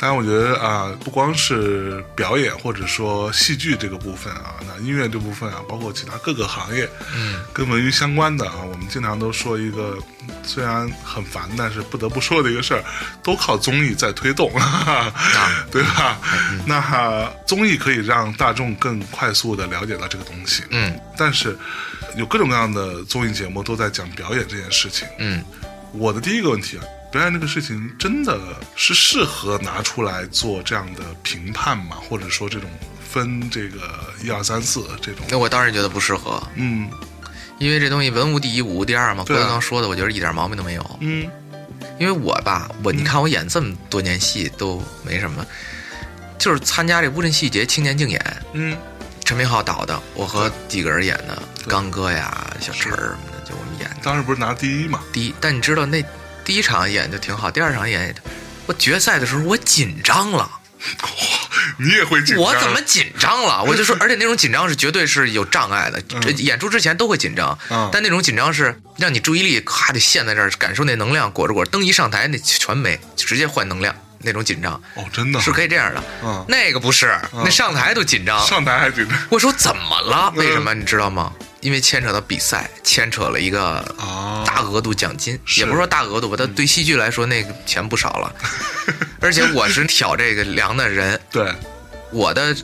[0.00, 9.98] 当然，我觉得啊，不光是表演或者说戏剧这个部分啊，那音乐这部分啊，包括其他各个行业，嗯，跟文娱相关的啊，我们经常都说一个
[10.44, 12.84] 虽然很烦，但是不得不说的一个事儿，
[13.24, 14.48] 都靠综艺在推动，
[15.72, 16.16] 对吧？
[16.64, 21.58] 那综艺可以让大众更快速的了解到这个东西，嗯，但是
[22.16, 25.42] 有各种各样的综艺节目都在讲表演这件事情，嗯，
[25.90, 26.84] 我的第一个问题啊。
[27.10, 28.38] 表演这个事情真的
[28.76, 31.96] 是适合拿出来做这样的评判吗？
[32.08, 32.68] 或者说这种
[33.08, 33.78] 分这个
[34.22, 35.24] 一二三四这种？
[35.30, 36.42] 那我当然觉得不适合。
[36.54, 36.90] 嗯，
[37.58, 39.24] 因为这东西文无第一，武无第二嘛。
[39.26, 40.98] 郭德纲说的，我觉得一点毛病都没有。
[41.00, 41.28] 嗯
[41.98, 45.44] 因为我吧，我你看我演这么多年戏都没什么，
[46.38, 48.76] 就是参加这乌镇戏剧节青年竞演，嗯，
[49.24, 55.02] 陈明浩导的，我和几个人演的，刚哥呀、小陈儿什么的，就我们演的当时不是拿第一嘛？
[55.12, 55.34] 第一。
[55.40, 56.00] 但你知道那
[56.48, 58.14] 第一场演就挺好，第二场演也，
[58.64, 60.50] 我决赛的时候我紧张了。
[61.78, 62.42] 你也会紧张？
[62.42, 63.62] 我怎么紧张了？
[63.68, 66.00] 我就说，而且那种紧张是绝对是有障碍的。
[66.22, 73.94] 这演出之前都会紧张，嗯但那种紧张是让你注意力咔就陷在这儿，感受那能量，裹着裹着，灯一上台那全没，直接换能量。
[74.20, 78.44] 那种紧张哦，真的是可以这样的，嗯那个不是，那上台都紧张。
[78.46, 80.32] 上台还紧张我说怎么了？
[80.34, 81.30] 嗯为什么你知道吗？
[81.60, 84.44] 因为牵扯到比赛，牵扯了一个啊？
[84.46, 88.34] 大额度奖金，是也不是说大额度吧，但对戏剧来说那个钱不少了。
[89.20, 91.52] 而且我是挑这个梁的人，对，
[92.10, 92.56] 我的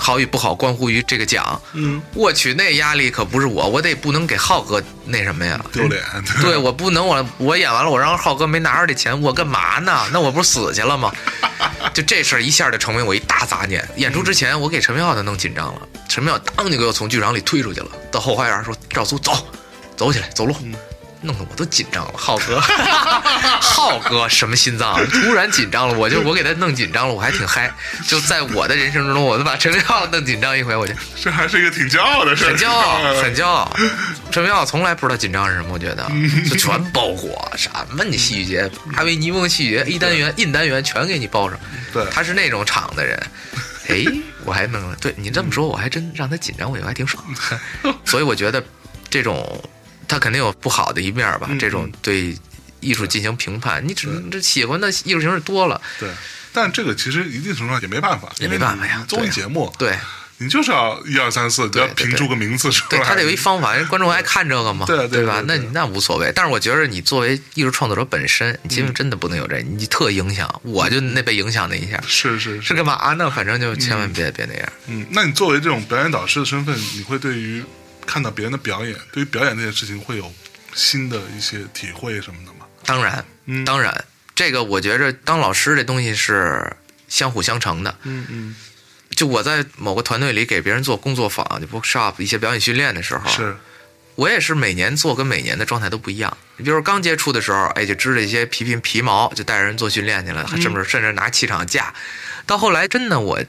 [0.00, 1.60] 好与不好关乎于这个奖。
[1.74, 5.62] 嗯，我去，那压力可不是我，我得不能给浩哥那什么呀？
[5.72, 6.02] 丢脸，
[6.42, 10.06] 对，我不能我我演完了，我让浩哥没拿着这钱，我干嘛呢？
[10.12, 11.12] 那我不是死去了吗？
[11.92, 13.86] 就这事儿一下就成为我一大杂念。
[13.96, 19.46] 演出之前，我给陈明昊都弄紧张了，陈明昊当就给我从剧场里推出去了，到后花园说：“赵苏走，
[19.96, 20.56] 走起来，走路。”
[21.22, 22.60] 弄得我都紧张了，浩哥，
[23.60, 25.00] 浩哥什么心脏啊？
[25.10, 27.70] 突然紧张了，我就我给他弄紧张了，我还挺嗨。
[28.06, 33.76] 就在我的人生之中，我都把陈明昊弄紧张一回，我就这还是一个挺骄傲的事儿，很骄傲， 很骄傲。
[34.30, 36.10] 陈明浩从来不知道紧张是什么，我觉得
[36.48, 37.50] 就全包裹。
[37.56, 41.58] 什么你戏剧节，哈维尼翁戏剧节一单元、印单元全给你包上。
[41.92, 43.20] 对他是那种场的人。
[43.88, 44.04] 哎，
[44.44, 47.22] 我还能对你这么说，我还真让他紧张，我觉得还挺爽。
[48.04, 48.62] 所以我觉得
[49.10, 49.60] 这种
[50.10, 51.48] 他肯定有不好的一面吧。
[51.58, 52.36] 这种对
[52.80, 56.10] 艺术进行评判，你只能这喜欢的艺术形式多了，对。
[56.52, 59.96] 但这个其实一定程度上也没办法，也没办法呀综艺节目，对。
[60.42, 62.88] 你就是要一二三四，就要评出个名次出来。
[62.88, 65.42] 对他得有一方法，人观众爱看这个嘛，对对吧？
[65.42, 66.32] 对对那你那无所谓。
[66.34, 70.48] 但是我觉得你作为艺术创作者本身，你其实真的不能有这，你特影响。
[70.64, 73.30] 我就那被影响那一下，是是是干嘛呢？
[73.30, 74.72] 反正就千万别别那样。
[74.86, 77.62] 嗯，那你作为这种表演导师的身份，你会对于
[78.10, 80.32] 看到别人的表演，对于表演这件事情会有
[80.74, 82.66] 新的一些体会什么的吗？
[82.84, 84.04] 当然，嗯当然，
[84.34, 87.96] 这个我觉着当老师这东西是相辅相成的。
[88.02, 88.56] 嗯嗯，
[89.10, 93.56] 就我在某个团队里给别人做工作坊，就 workshop 一些表演训练的时候，是
[94.16, 96.36] 我也是每年做跟每年的状态都不一样。
[96.56, 101.94] 你比如说刚接触的时候，哎，就织了一些皮皮皮毛，就带着人做训练去了，甚至甚至拿气场架。
[102.44, 103.40] 到后来真的我，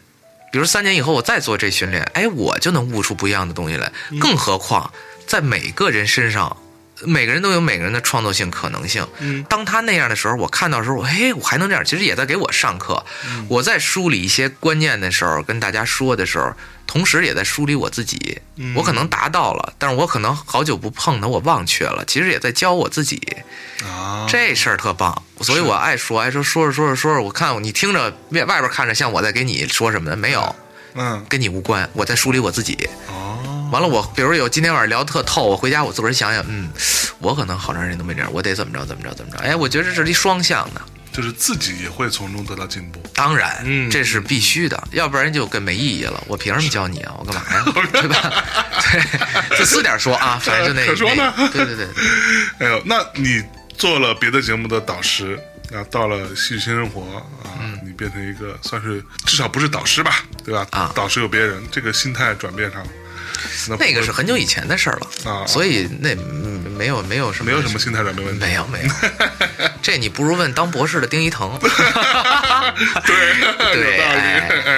[0.51, 3.91] 比如三年以后我再做这训练，哎，我就能悟出不一样的东西来。
[4.19, 4.93] 更何况
[5.25, 6.57] 在每个人身上。
[7.03, 9.07] 每个人都有每个人的创造性可能性。
[9.19, 13.03] 嗯当他那样的时候，我看到的时候，嘿，我还能这样，其实也在给我上课。
[13.47, 16.53] 我在梳理一些观念的时候，跟大家说的时候，
[16.85, 18.39] 同时也在梳理我自己。
[18.75, 22.03] 我可能达到了，但是我可能好久不碰它，我忘却了。
[22.05, 23.19] 其实也在教我自己，
[23.83, 30.55] 啊，这事儿特棒，所以我爱说，爱说，说着说着说着，我看你听着外外边看着像我在给你说什么的，没有，
[30.93, 32.87] 嗯跟你无关，我在梳理我自己。
[33.07, 36.69] 哦，完了，我比如有今天晚上聊特透，我回家我自个儿想想，嗯，
[37.19, 39.37] 我可能好长时间都没这样，我得怎么着怎么着怎么着。
[39.39, 40.81] 哎，我觉得这是一双向的，
[41.13, 43.01] 就是自己也会从中得到进步。
[43.13, 46.21] 当然，嗯这是必须的，要不然就更没意义了。
[46.27, 47.15] 我凭什么教你啊？
[47.17, 47.63] 我干嘛呀？
[47.93, 48.43] 对吧？
[48.91, 51.87] 对，就私点说啊， 反正就那可说呢那对对对，
[52.59, 53.41] 哎呦，那你
[53.77, 55.39] 做了别的节目的导师，
[55.73, 57.01] 啊，到了戏剧新生活
[57.43, 57.55] 啊，
[57.85, 60.67] 你变成一个算是至少不是导师吧，对吧？
[60.71, 63.00] 啊导师有别人，这个心态转变上，那
[63.79, 68.39] 那个是很久以前的事儿了啊所以那嗯没有没有什么没有什么心态上的问题。
[68.45, 68.89] 没有没 有，
[69.83, 71.57] 这你不如问当博士的丁一腾。
[71.61, 71.69] 对，
[73.73, 74.19] 对有道理。
[74.19, 74.69] 哎哎，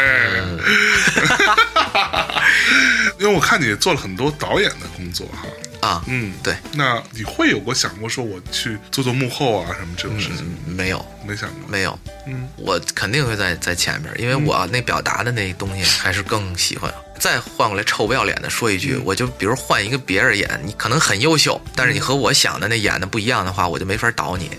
[3.19, 5.47] 因为我看你做了很多导演的工作哈，
[5.83, 10.45] 啊，嗯，对，那你会有过想过说我去做做幕后啊什么这种事情？
[10.65, 11.05] 没有。
[11.25, 11.59] 没想过。
[11.67, 16.93] 没有，嗯，我肯定会在在前面，因为我那表达的那东西还是更喜欢。
[17.19, 24.49] 再换过来臭不要脸的说一句，我就比如换一个别人演，你可能很优秀，但是你和我想的那演的不一样的话，我就没法导你，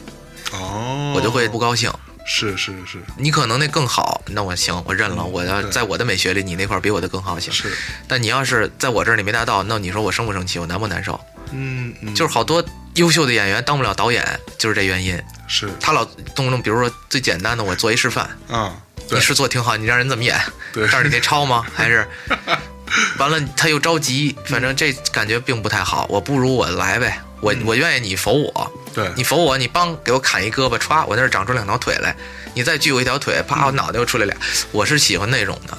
[0.53, 1.91] 哦，我就会不高兴。
[2.25, 5.23] 是是是你可能那更好，那我行，我认了。
[5.25, 7.53] 我要在我的美学里，你那块儿比我的更好行。
[7.53, 7.71] 是，
[8.09, 10.59] 但你要是在我这儿你没达到，那你说我生不生气？
[10.59, 11.21] 我难不难受？
[11.53, 12.65] 嗯嗯，就是好多
[12.95, 14.27] 优秀的演员当不了导演，
[14.59, 15.23] 就是这原因。
[15.47, 16.05] 是他老
[16.35, 18.75] 动不动，比如说最简单的，我做一示范，啊，
[19.09, 20.41] 对你是做挺好，你让人怎么演？
[20.73, 21.65] 对但是你得抄吗？
[21.77, 22.09] 还是
[23.19, 26.07] 完了他又着急，反正这感觉并不太好。
[26.09, 32.17] 我不如我来呗，我我愿意你否我，对，你否我，你帮给我砍一胳膊，歘，我那儿长出两条腿来，
[32.55, 34.35] 你再锯我一条腿，啪，我脑袋又出来俩。
[34.73, 35.77] 我是喜欢那种的。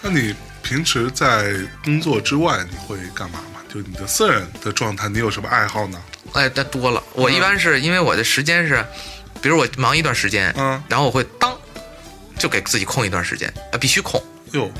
[0.00, 1.54] 那你平时在
[1.84, 3.60] 工作之外你会干嘛吗？
[3.68, 6.02] 就你的私人的状态，你有什么爱好呢？
[6.32, 7.02] 哎，那多了。
[7.12, 8.82] 我一般是因为我的时间是，
[9.42, 11.54] 比如我忙一段时间，嗯，然后我会当
[12.38, 14.72] 就给自己空一段时间，啊，必须空，哟，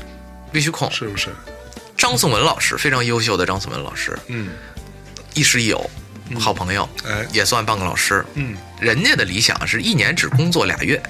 [0.51, 0.89] 必须空。
[0.89, 1.29] 是不是？
[1.95, 4.49] 张颂文老师非常优秀的张颂文老师，嗯，
[5.35, 5.89] 亦师亦友，
[6.39, 8.25] 好朋友，哎，也算半个老师。
[8.35, 11.01] 嗯，人家的理想是一年只工作俩月，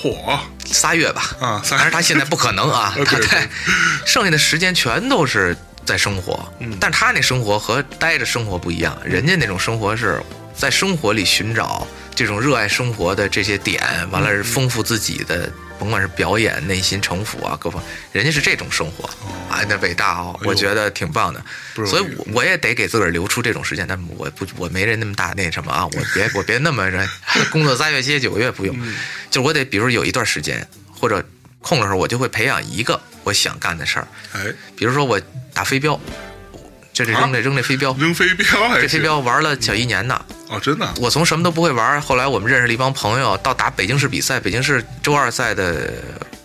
[0.00, 1.36] 嚯仨月吧。
[1.40, 3.48] 啊，但是他现在不可能啊， 对他在
[4.06, 6.50] 剩下的时间全都是在生活。
[6.60, 6.76] 嗯。
[6.80, 10.22] 但是他那生活和待着生活不一样，人家那种生活是
[10.58, 11.86] 在生活里寻找
[12.16, 13.80] 这种热爱生活的这些点，
[14.10, 15.48] 完了是丰富自己的，
[15.78, 17.80] 甭管是表演、内心城府啊，各方，
[18.10, 19.08] 人家是这种生活
[19.48, 21.40] 啊，那伟大哦，我觉得挺棒的。
[21.86, 27.08] 所以我我也得给自个儿留出这种时间，但我不我没人那么大那什么啊， 我别我别那么人
[27.52, 28.96] 工作仨月歇九个月不用，嗯。
[29.30, 31.24] 就是我得比如有一段时间或者
[31.60, 34.40] 空的时候，我就会培养一个我想干的事儿，哎，
[34.76, 35.20] 比如说我
[35.54, 36.00] 打飞镖，
[36.92, 38.44] 就这扔这扔这飞镖，扔飞镖
[38.80, 40.20] 这飞镖玩了小一年呢。
[40.48, 45.92] 哦，真的我从什么都不会玩，后来我们认识了一帮朋友，到打北京市比赛，北京市周二赛的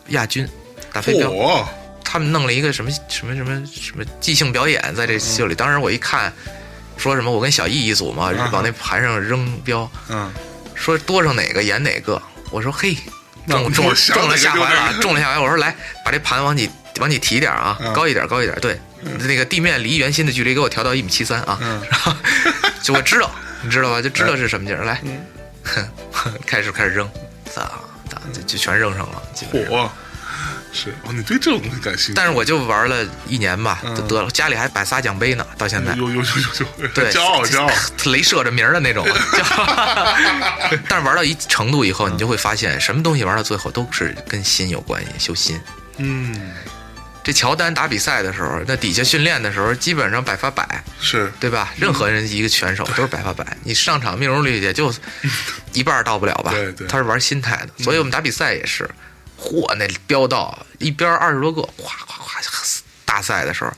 [0.10, 0.47] 亚军，
[0.91, 1.30] 打飞镖。
[1.32, 1.68] 哦
[2.06, 6.32] 他们弄了一个什么什么什么什么即兴表演在这秀里，当时我一看，
[6.95, 10.32] 说什么我跟小易一组嘛，啊往那盘上扔镖，嗯，
[10.76, 12.22] 说多上哪个演哪个。
[12.51, 12.95] 我说嘿，
[13.47, 15.39] 中中中了下怀了，个中了下怀。
[15.39, 15.76] 我说来，
[16.06, 18.56] 把这盘往你往你提点啊，嗯高一点，高一点。
[18.60, 21.58] 对，那个地面离圆心的距离给我调到一米七三啊。
[21.62, 22.14] 嗯然后
[22.84, 23.32] 就我知道，
[23.64, 24.01] 你知道吧？
[24.01, 24.84] 就知道是什么劲儿。
[24.84, 25.26] 来，嗯
[26.45, 27.09] 开始开始扔，
[27.45, 27.72] 咋
[28.09, 29.22] 咋就就全扔上了。
[29.34, 29.89] 基本上火
[30.76, 32.14] 是哦，你对这种东西感兴趣？
[32.16, 34.30] 但是我就玩了一年吧，嗯就得了。
[34.32, 35.93] 家里还摆仨奖杯呢，到现在。
[35.95, 39.07] 有有有有有，对，骄傲 骄傲，镭射着名儿的那种。
[40.89, 45.61] 但是玩到一程度以后，你就会发现，什么东西玩到最后都是跟心有关系，修心。
[45.97, 46.51] 嗯，
[47.24, 51.74] 这乔丹打比赛的时候，那底下训练的时候，基本上百发百，是对吧？
[51.78, 54.93] 任何人一个选手都是百发百，你上场命中率也就
[55.71, 56.51] 一半儿到不了吧？
[56.51, 58.89] 对对他是玩心态的，所以我们打比赛也是，
[59.39, 63.71] 嚯，那飙到一边二十多个，咵咵咵，大赛的时候，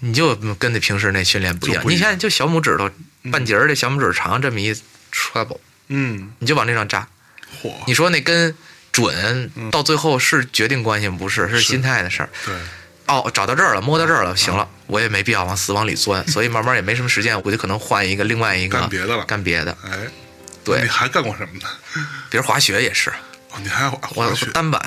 [0.00, 1.82] 你就跟那平时那训练不一样。
[1.86, 2.90] 你看，就小拇指头
[3.30, 4.72] 半截儿的小拇指长这么一
[5.12, 5.58] trouble，
[5.88, 7.06] 嗯，你就往那上扎。
[7.62, 8.54] 嚯你说那跟
[8.92, 11.16] 准到最后是决定关系吗？
[11.18, 12.28] 不是，是心态的事儿。
[12.44, 12.54] 对，
[13.08, 19.76] 哦，找到这儿了，摸到这儿了，行了，我也没必要往死往里钻，所以慢慢也没什么时间，我就可能换一个另外一个干别的了干别的。
[19.84, 19.98] 哎，
[20.62, 21.68] 对你还干过什么呢？
[22.30, 23.10] 比如滑雪也是，
[23.50, 24.80] 哦，你还滑雪，单板，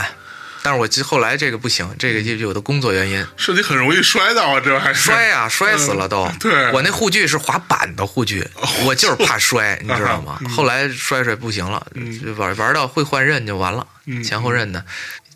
[0.62, 6.24] 但是我就后来这个不行，这个就有的工作原因，是你很容易摔倒啊，这还是摔呀、摔死了都。
[6.26, 8.48] 嗯对我那护具是滑板的护具，
[8.86, 10.38] 我就是怕摔，你知道吗？
[10.42, 11.84] 嗯后来摔摔不行了，
[12.24, 14.86] 就玩玩到会换刃就完了，嗯前后刃的。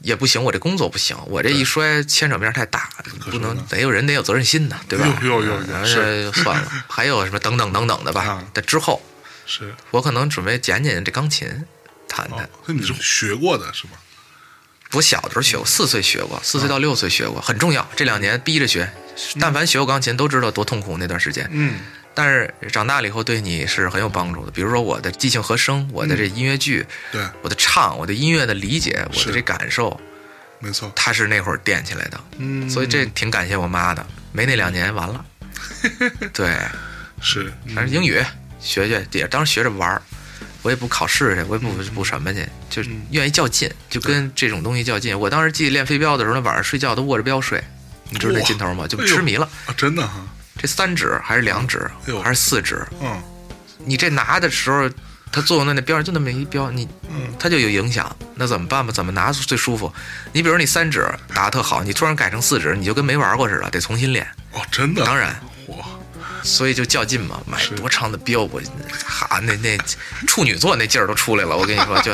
[0.05, 2.87] 也不行，我这工作不行，我这一摔牵扯面太大，
[3.31, 5.19] 不能得有人得有责任心的，对吧？
[5.23, 8.45] 有有有就算了， 还有什么等等等等的吧啊。
[8.53, 9.01] 在之后，
[9.47, 11.47] 是我可能准备捡捡这钢琴，
[12.07, 13.93] 弹哦弹。，那你是学过的是吗？
[14.91, 17.85] 我小的时候学过，四岁学过，四岁到六岁学过，很重要。
[17.95, 18.87] 这两年逼着学，
[19.39, 21.49] 但凡学过钢琴都知道多痛苦那段时间。
[21.51, 21.79] 嗯，
[22.15, 24.51] 但是长大了以后对你是很有帮助的。
[24.51, 29.99] 比如说我的即兴和声，我的这音乐剧，对，我的唱，我的音乐的理解，我的这感受，
[30.59, 32.19] 没错，它是那会儿垫起来的。
[32.37, 35.25] 嗯，所以这挺感谢我妈的，没那两年完了。
[36.33, 36.57] 对，
[37.21, 37.53] 是。
[37.75, 38.23] 反正英语
[38.59, 40.01] 学学也当时学着玩儿，
[40.61, 45.17] 我也不考试去，我也不不什么去，就是愿意较劲，就跟这种东西较劲。
[45.19, 47.63] 我当时记得练飞镖的时候，那晚上睡觉都握着镖睡，
[48.09, 48.87] 你知道那劲头吗？
[48.87, 49.47] 就痴迷了。
[49.65, 50.25] 啊，真的哈，
[50.57, 51.89] 这三指还是两指
[52.23, 52.85] 还是四指？
[53.01, 53.21] 嗯
[53.87, 54.89] 你这拿的时候，
[55.31, 58.15] 它作用在那标上就那么一标，你嗯，它就有影响。
[58.33, 58.91] 那怎么办吧？
[58.91, 59.93] 怎么拿最舒服？
[60.33, 64.27] 你比如你三指打的特好，你突然改成四指，你就跟没玩过似的，得重新练。
[64.53, 65.85] 哦，真的，当然，哇，
[66.41, 68.59] 所以就较劲嘛，买多长的标，我
[69.05, 69.77] 哈那那
[70.25, 71.55] 处女座那劲儿都出来了。
[71.55, 72.11] 我跟你说，就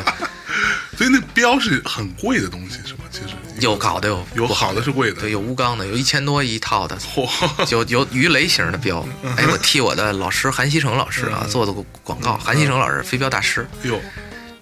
[0.98, 3.04] 所以那标是很贵的东西是吧？
[3.10, 3.28] 其实
[3.62, 7.26] 有好的有有不好好的是贵的，对，有钨钢的，有一千多一套的，嚯，
[7.70, 9.06] 有有鱼雷型的标。
[9.36, 11.48] 哎，我替我的老师韩锡成老师啊嗯。
[11.48, 11.72] 做的
[12.02, 14.00] 广告，韩锡成老师飞镖大师，哟，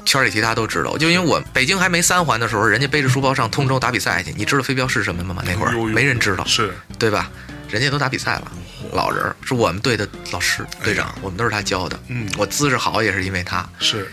[0.05, 0.97] 圈里其他都知道。
[0.97, 5.43] 就因为我北京还没三环的时候，人家背着书包上通州打比赛去，你知道飞镖是什么吗？
[5.47, 6.75] 那会儿没人知道，是。
[6.99, 7.31] 对吧？
[7.69, 8.53] 人家都打比赛了，
[8.93, 11.99] 老人是我们队的老师队长我们都是他教的。
[12.09, 12.29] 嗯。
[12.37, 13.69] 我姿势好也是因为他。
[13.79, 14.13] 是，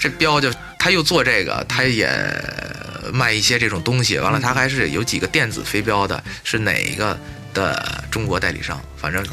[0.00, 2.08] 这标就他又做这个，他也
[3.12, 4.18] 卖一些这种东西。
[4.18, 7.18] 完了，他还是有几个电子飞镖的，是哪一个
[7.52, 8.80] 的中国代理商？
[8.96, 9.24] 反正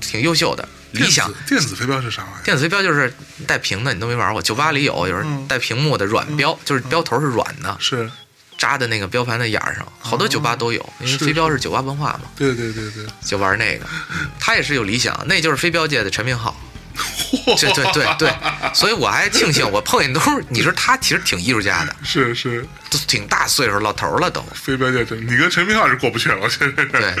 [0.00, 0.68] 挺优秀的。
[0.92, 2.42] 理想电子飞镖是啥玩意儿？
[2.44, 3.12] 电子飞镖就是
[3.48, 4.40] 带屏的，你都没玩过。
[4.40, 8.08] 酒吧里有，有人带屏幕的软标，就是标头是软的，是，
[8.56, 13.84] 扎在那个标盘的眼儿上，好多酒吧都有，因为飞镖是酒吧文化嘛，对对对对，就玩那个。
[14.38, 16.56] 他也是有理想，那就是飞镖界的陈明昊。
[17.58, 18.32] 对对对对，
[18.72, 24.40] 所以我还庆幸我碰见都是，你说他其实挺艺术家的， 是是，都挺大岁数老头了都。
[24.54, 26.88] 非标界真，你跟陈明浩是过不去了，我现在是。
[26.88, 27.14] 对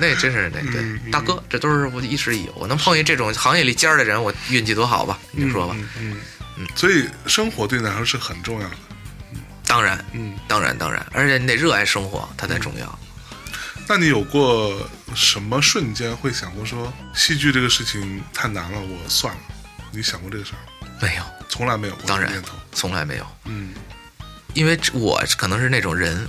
[0.00, 5.18] 那真是那对大哥，这都是我一时一有，我能碰见这种行业里尖儿的人，我运气多好吧？
[5.32, 5.74] 你就说吧。
[5.98, 6.18] 嗯
[6.56, 8.76] 嗯，所以生活对你来说是很重要的。
[9.66, 12.98] 当然，嗯，当然，当然，而且你得热爱生活，它才重要。
[13.86, 19.40] 那你有过什么瞬间会想过说戏剧这个事情太难了，我算了？
[19.90, 20.88] 你想过这个事儿？
[21.00, 22.42] 没有，从来没有过当然。
[22.72, 23.74] 从来没有，嗯。
[24.54, 26.28] 因为我可能是那种人，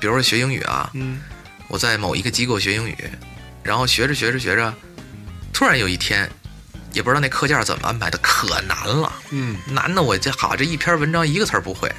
[0.00, 1.20] 比如说学英语啊，嗯。
[1.68, 2.96] 我在某一个机构学英语，
[3.62, 4.74] 然后学着学着学着，
[5.52, 6.30] 突然有一天，
[6.92, 11.90] 也不知道那课件怎么安排的，可难了，嗯，难的我这好这一篇文章一个词儿不会，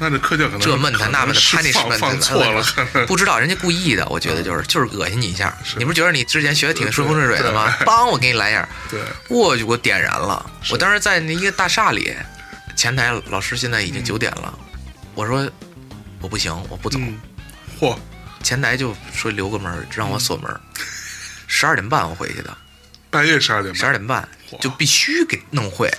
[0.00, 2.64] 那这课就可能这闷他那问他是 punishment 放放错了，
[3.06, 5.56] 不知道人家故意的，我觉得就是就是恶心你一下。
[5.76, 7.76] 你不是觉得你之前学的挺顺风顺水的吗？
[7.80, 10.48] 梆，我给你来一下，对，我就给我点燃了。
[10.70, 12.14] 我当时在那一个大厦里，
[12.76, 14.56] 前台老师现在已经九点了，
[15.14, 15.50] 我说
[16.20, 16.96] 我不行，我不走。
[17.00, 17.18] 嗯，
[17.80, 17.98] 嚯，
[18.44, 20.60] 前台就说留个门让我锁门儿，
[21.48, 22.56] 十二点半我回去的，
[23.10, 24.28] 半夜十二点半，十二点半
[24.60, 25.92] 就必须给弄会。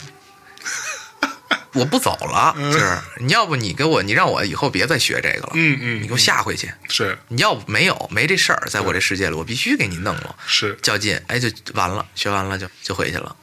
[1.80, 2.97] 我不走了，就是。
[3.19, 6.72] 你要不你给我，你让我以后别再学这个了，嗯嗯，你给我下回去。
[6.89, 7.18] 是。
[7.30, 10.35] 你要不没有没这事儿，在我这世界里，我必须给你弄了。
[10.45, 13.35] 是，较劲，哎，就完了，学完了就就回去了。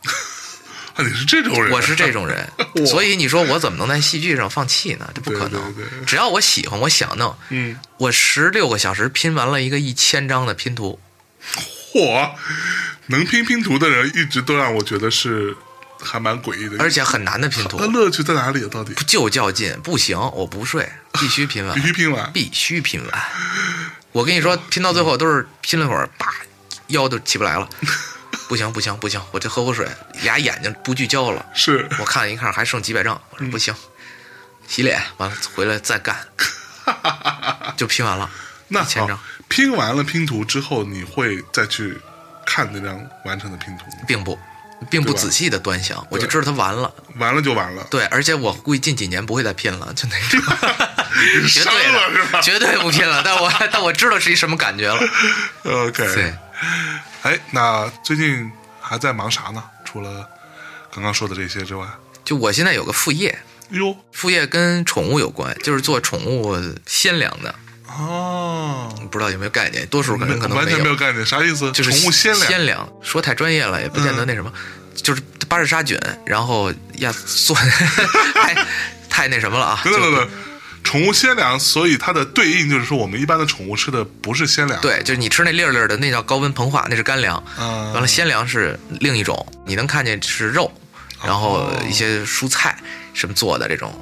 [0.94, 2.48] 啊， 你是这种人，我是这种人，
[2.86, 5.10] 所以你说我怎么能在戏剧上放弃呢？
[5.14, 5.72] 这不可能。
[5.74, 6.04] 对对对。
[6.04, 10.98] 只要我喜欢，我想弄，嗯，我十六个小时拼完了一个一千张的拼图，
[11.92, 12.30] 嚯，
[13.06, 15.56] 能拼拼图的人一直都让我觉得是
[16.01, 18.68] 还蛮诡异的，而且很难的拼图那，乐趣在哪里啊？
[18.70, 23.24] 到底就较劲，不行，我不睡，必须拼完必，须拼完，必须拼完。
[24.12, 26.35] 我跟你说，拼到最后都是拼了会儿，叭，
[26.89, 27.68] 腰都起不来了。
[28.48, 29.89] 不行不行不行，我这喝口水，
[30.23, 31.44] 俩眼睛不聚焦了。
[31.52, 33.74] 是我看了一看，还剩几百张，我说不行，
[34.68, 36.16] 洗脸完了回来再干，
[37.77, 38.31] 就拼完了。
[38.68, 41.98] 那一千张好，拼完了拼图之后，你会再去
[42.47, 44.05] 看那张完成的拼图吗？
[44.06, 44.39] 并不，
[44.90, 46.93] 并不仔细的端详，我就知道他完了。
[47.16, 50.40] 完了就完了，对，而且我估计近几年不会再拼了，就那种，
[51.48, 53.23] 绝伤对了是吧，绝对不拼了。
[53.24, 55.01] 但我 但我知道是一什么感觉了。
[55.65, 56.35] OK，对，
[57.23, 58.51] 哎，那最近
[58.81, 59.62] 还在忙啥呢？
[59.85, 60.28] 除了
[60.94, 61.86] 刚刚说的这些之外，
[62.24, 63.39] 就我现在有个副业，
[63.70, 66.55] 哟，副业跟宠物有关，就是做宠物
[66.86, 67.55] 鲜粮的，
[67.98, 69.86] 哦，不知道有没有概念？
[69.86, 71.70] 多数可能可能完全没有，概念，啥意思？
[71.73, 74.52] 就是宠物鲜粮，鲜粮，说太专业了也不见得那什么，
[74.94, 77.56] 就是巴氏杀菌，然后压酸，
[78.35, 78.66] 太
[79.09, 79.81] 太那什么了啊？
[79.85, 80.31] 就等等等等，
[80.85, 87.43] 宠物鲜粮，所以它的对应就是说，我们一般的宠物吃的不是鲜粮，，对，就是你吃那粒儿粒儿的，那叫高温膨化，那是干粮。
[87.59, 90.73] 嗯，完了，鲜粮是另一种，你能看见是肉，
[91.24, 92.77] 然后一些蔬菜
[93.14, 93.93] 什么做的这种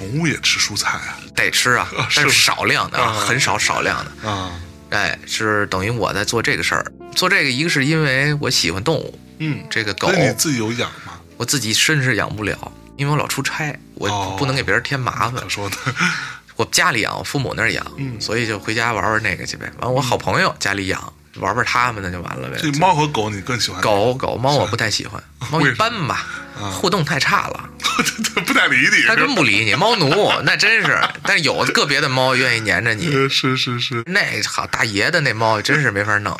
[0.00, 4.26] 宠物也吃蔬菜啊得吃啊啊，但是是少量的啊，啊很少少量的。
[4.30, 4.58] 啊，
[4.88, 6.90] 哎，是等于我在做这个事儿。
[7.14, 11.20] 做这个，一个是因为我喜欢动物，嗯，这个狗你自己有养吗？
[11.36, 15.46] 我自己甚至养不了，因为我老出差，我哦不能给别人添麻烦咋。
[15.48, 15.76] 说呢？
[16.56, 19.70] 我家里养，我父母那儿养，嗯所以就回家玩玩那个去呗。
[19.80, 22.58] 完，我好朋友家里养，玩玩他们的就完了呗。
[22.60, 23.80] 这猫和狗你更喜欢？
[23.80, 26.26] 狗狗猫我不太喜欢， 猫一般吧，
[26.60, 27.68] 啊互动太差了。
[28.46, 30.10] 不太理你，它真不理你， 猫奴
[30.44, 30.98] 那真是。
[31.24, 36.38] 但是有个别的猫愿意粘着你，呃是是是，那好大爷的那猫真是没法弄，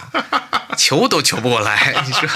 [0.78, 2.02] 求都求不过来。
[2.06, 2.28] 你说，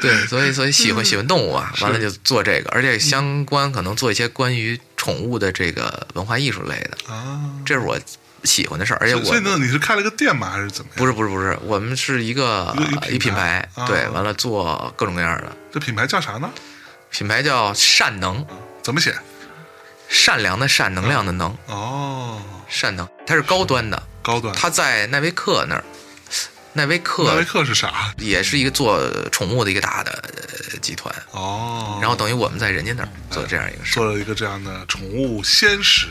[0.00, 7.40] 对，所以所以喜欢喜欢动物啊，完了就做这个，而且相关可能做一些关于宠物的这个文化艺术类的，啊。
[7.64, 7.98] 这是我
[8.44, 8.98] 喜欢的事儿。
[9.00, 10.50] 而且我所以呢，你是开了个店吗？
[10.50, 10.98] 还是怎么样？
[10.98, 12.74] 不是不是不是，我们是一个
[13.10, 16.50] 一品牌，啊对，完了做各种各样的这品牌叫啥呢？
[17.10, 18.46] 品牌叫善能，
[18.82, 19.16] 怎么写？
[20.08, 24.02] 善良的善，能量的能，哦，善能，它是高端的。
[24.22, 24.54] 高端。
[24.54, 25.84] 它在奈维克那儿，
[26.74, 28.14] 奈维纳维克克是啥？
[28.18, 29.00] 也是一个做
[29.30, 30.12] 宠物的一个大的
[30.72, 36.08] 呃集团，哦，然后等于我们在人家那儿做这样一个事，做了一个这样的宠物鲜食。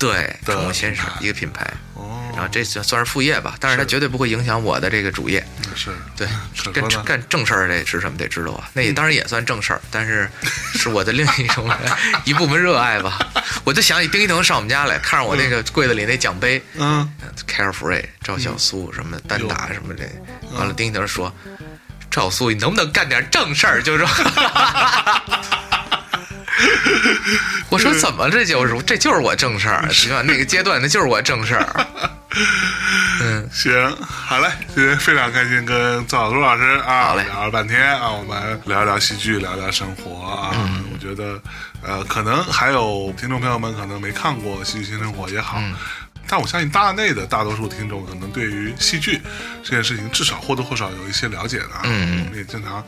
[0.00, 1.64] 对，的宠物先生一个品牌，
[1.94, 5.46] 哦，然后这算算是副业吧，但是它绝对不会影响我的这个主业。
[5.76, 5.90] 是。
[6.16, 6.26] 对，
[6.72, 7.04] 干。
[7.04, 10.28] 干正事儿得是什么得知道啊，那也当然也算正事儿，但是
[10.74, 11.70] 是我的另一种
[12.24, 13.18] 一部分热爱吧。
[13.64, 17.12] 我就想起丁一腾上我们家来，看着我那个柜子里那奖杯，嗯
[17.46, 20.08] ，Carefree、赵小苏什么单打什么这，
[20.56, 21.32] 完了丁一腾说
[22.10, 24.08] ：“赵小苏，你能不能干点正事儿？”就是说，
[27.70, 30.22] 我说怎么这就是这就是我正事儿，是吧？
[30.22, 31.86] 那个阶段那就是我正事儿。
[33.22, 33.72] 嗯，行，
[34.06, 40.50] 好嘞，今天非常开心跟赵小苏老师啊好嘞聊了半天啊，我们聊一聊戏剧，聊一聊生活啊。
[40.54, 41.40] 嗯我觉得
[41.82, 45.58] 呃，可能还有听众朋友们可能没看过《戏剧新生活》也好。
[45.58, 45.74] 嗯
[46.28, 49.20] 但我相信大内的大多数听众可能对于戏剧
[49.64, 52.84] 这件事情至少或多或少有一些了解的嗯我们也经常，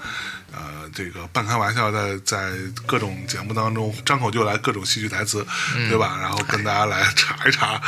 [0.52, 2.52] 呃，这个半开玩笑的在
[2.86, 5.44] 各种节目当中张口就来各种戏剧台词，
[5.76, 6.18] 嗯对吧？
[6.20, 7.80] 然后跟大家来 查一查。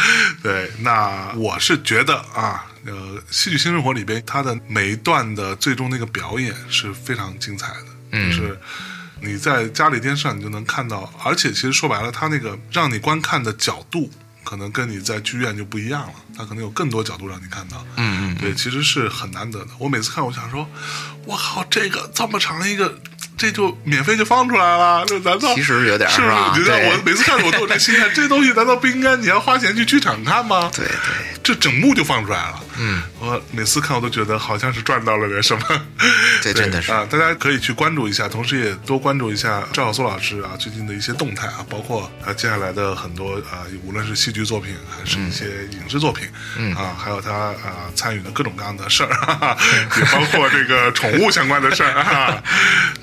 [0.43, 2.93] 对，那我是觉得啊，呃，
[3.31, 8.59] 《戏剧新生活》里边它的每一段的最终那个表演是非常精彩的，嗯就是。
[9.21, 14.11] 你在家里电视上你就能看到，而且其实说白了，它那个让你观看的角度，
[14.45, 17.85] 可能跟你在剧院就不一样了，它可能有更多角度让你看到。
[17.97, 19.69] 嗯嗯，对，其实是很难得的。
[19.79, 20.69] 我每次看，我想说，
[21.25, 23.01] 我靠，这个这么长一个，
[23.37, 26.53] 这就免费就放出来了，这难道其实有点是不是是吧？？
[26.57, 30.71] 你知道，我每次看着我都有这心态，这东西难道不应该你要花钱去剧场看吗？
[30.75, 30.95] 对对，
[31.43, 32.61] 这整幕就放出来了。
[32.77, 35.63] 嗯，我每次看我都觉得好像是赚到了点什么。
[36.43, 49.57] 这真的是 啊，大家可以去关注一下，同时也多关注一下赵小苏老师啊最近的一些动态啊，包括啊接下来的很多啊，无论是戏剧作品还是一些影视作品，嗯啊，还有他啊参与的各种各样的事儿，哈哈
[49.97, 52.43] 也包括这个宠物相关的事儿啊。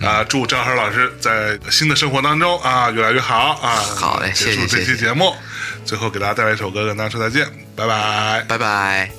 [0.01, 3.75] 啊，祝张海老师在新的生活当中啊越来越好啊！
[3.95, 5.33] 好嘞结束这谢谢谢谢期节目，
[5.85, 8.45] 最后给大家带来一首歌，跟大家说再见，拜拜。
[8.47, 9.11] 拜拜。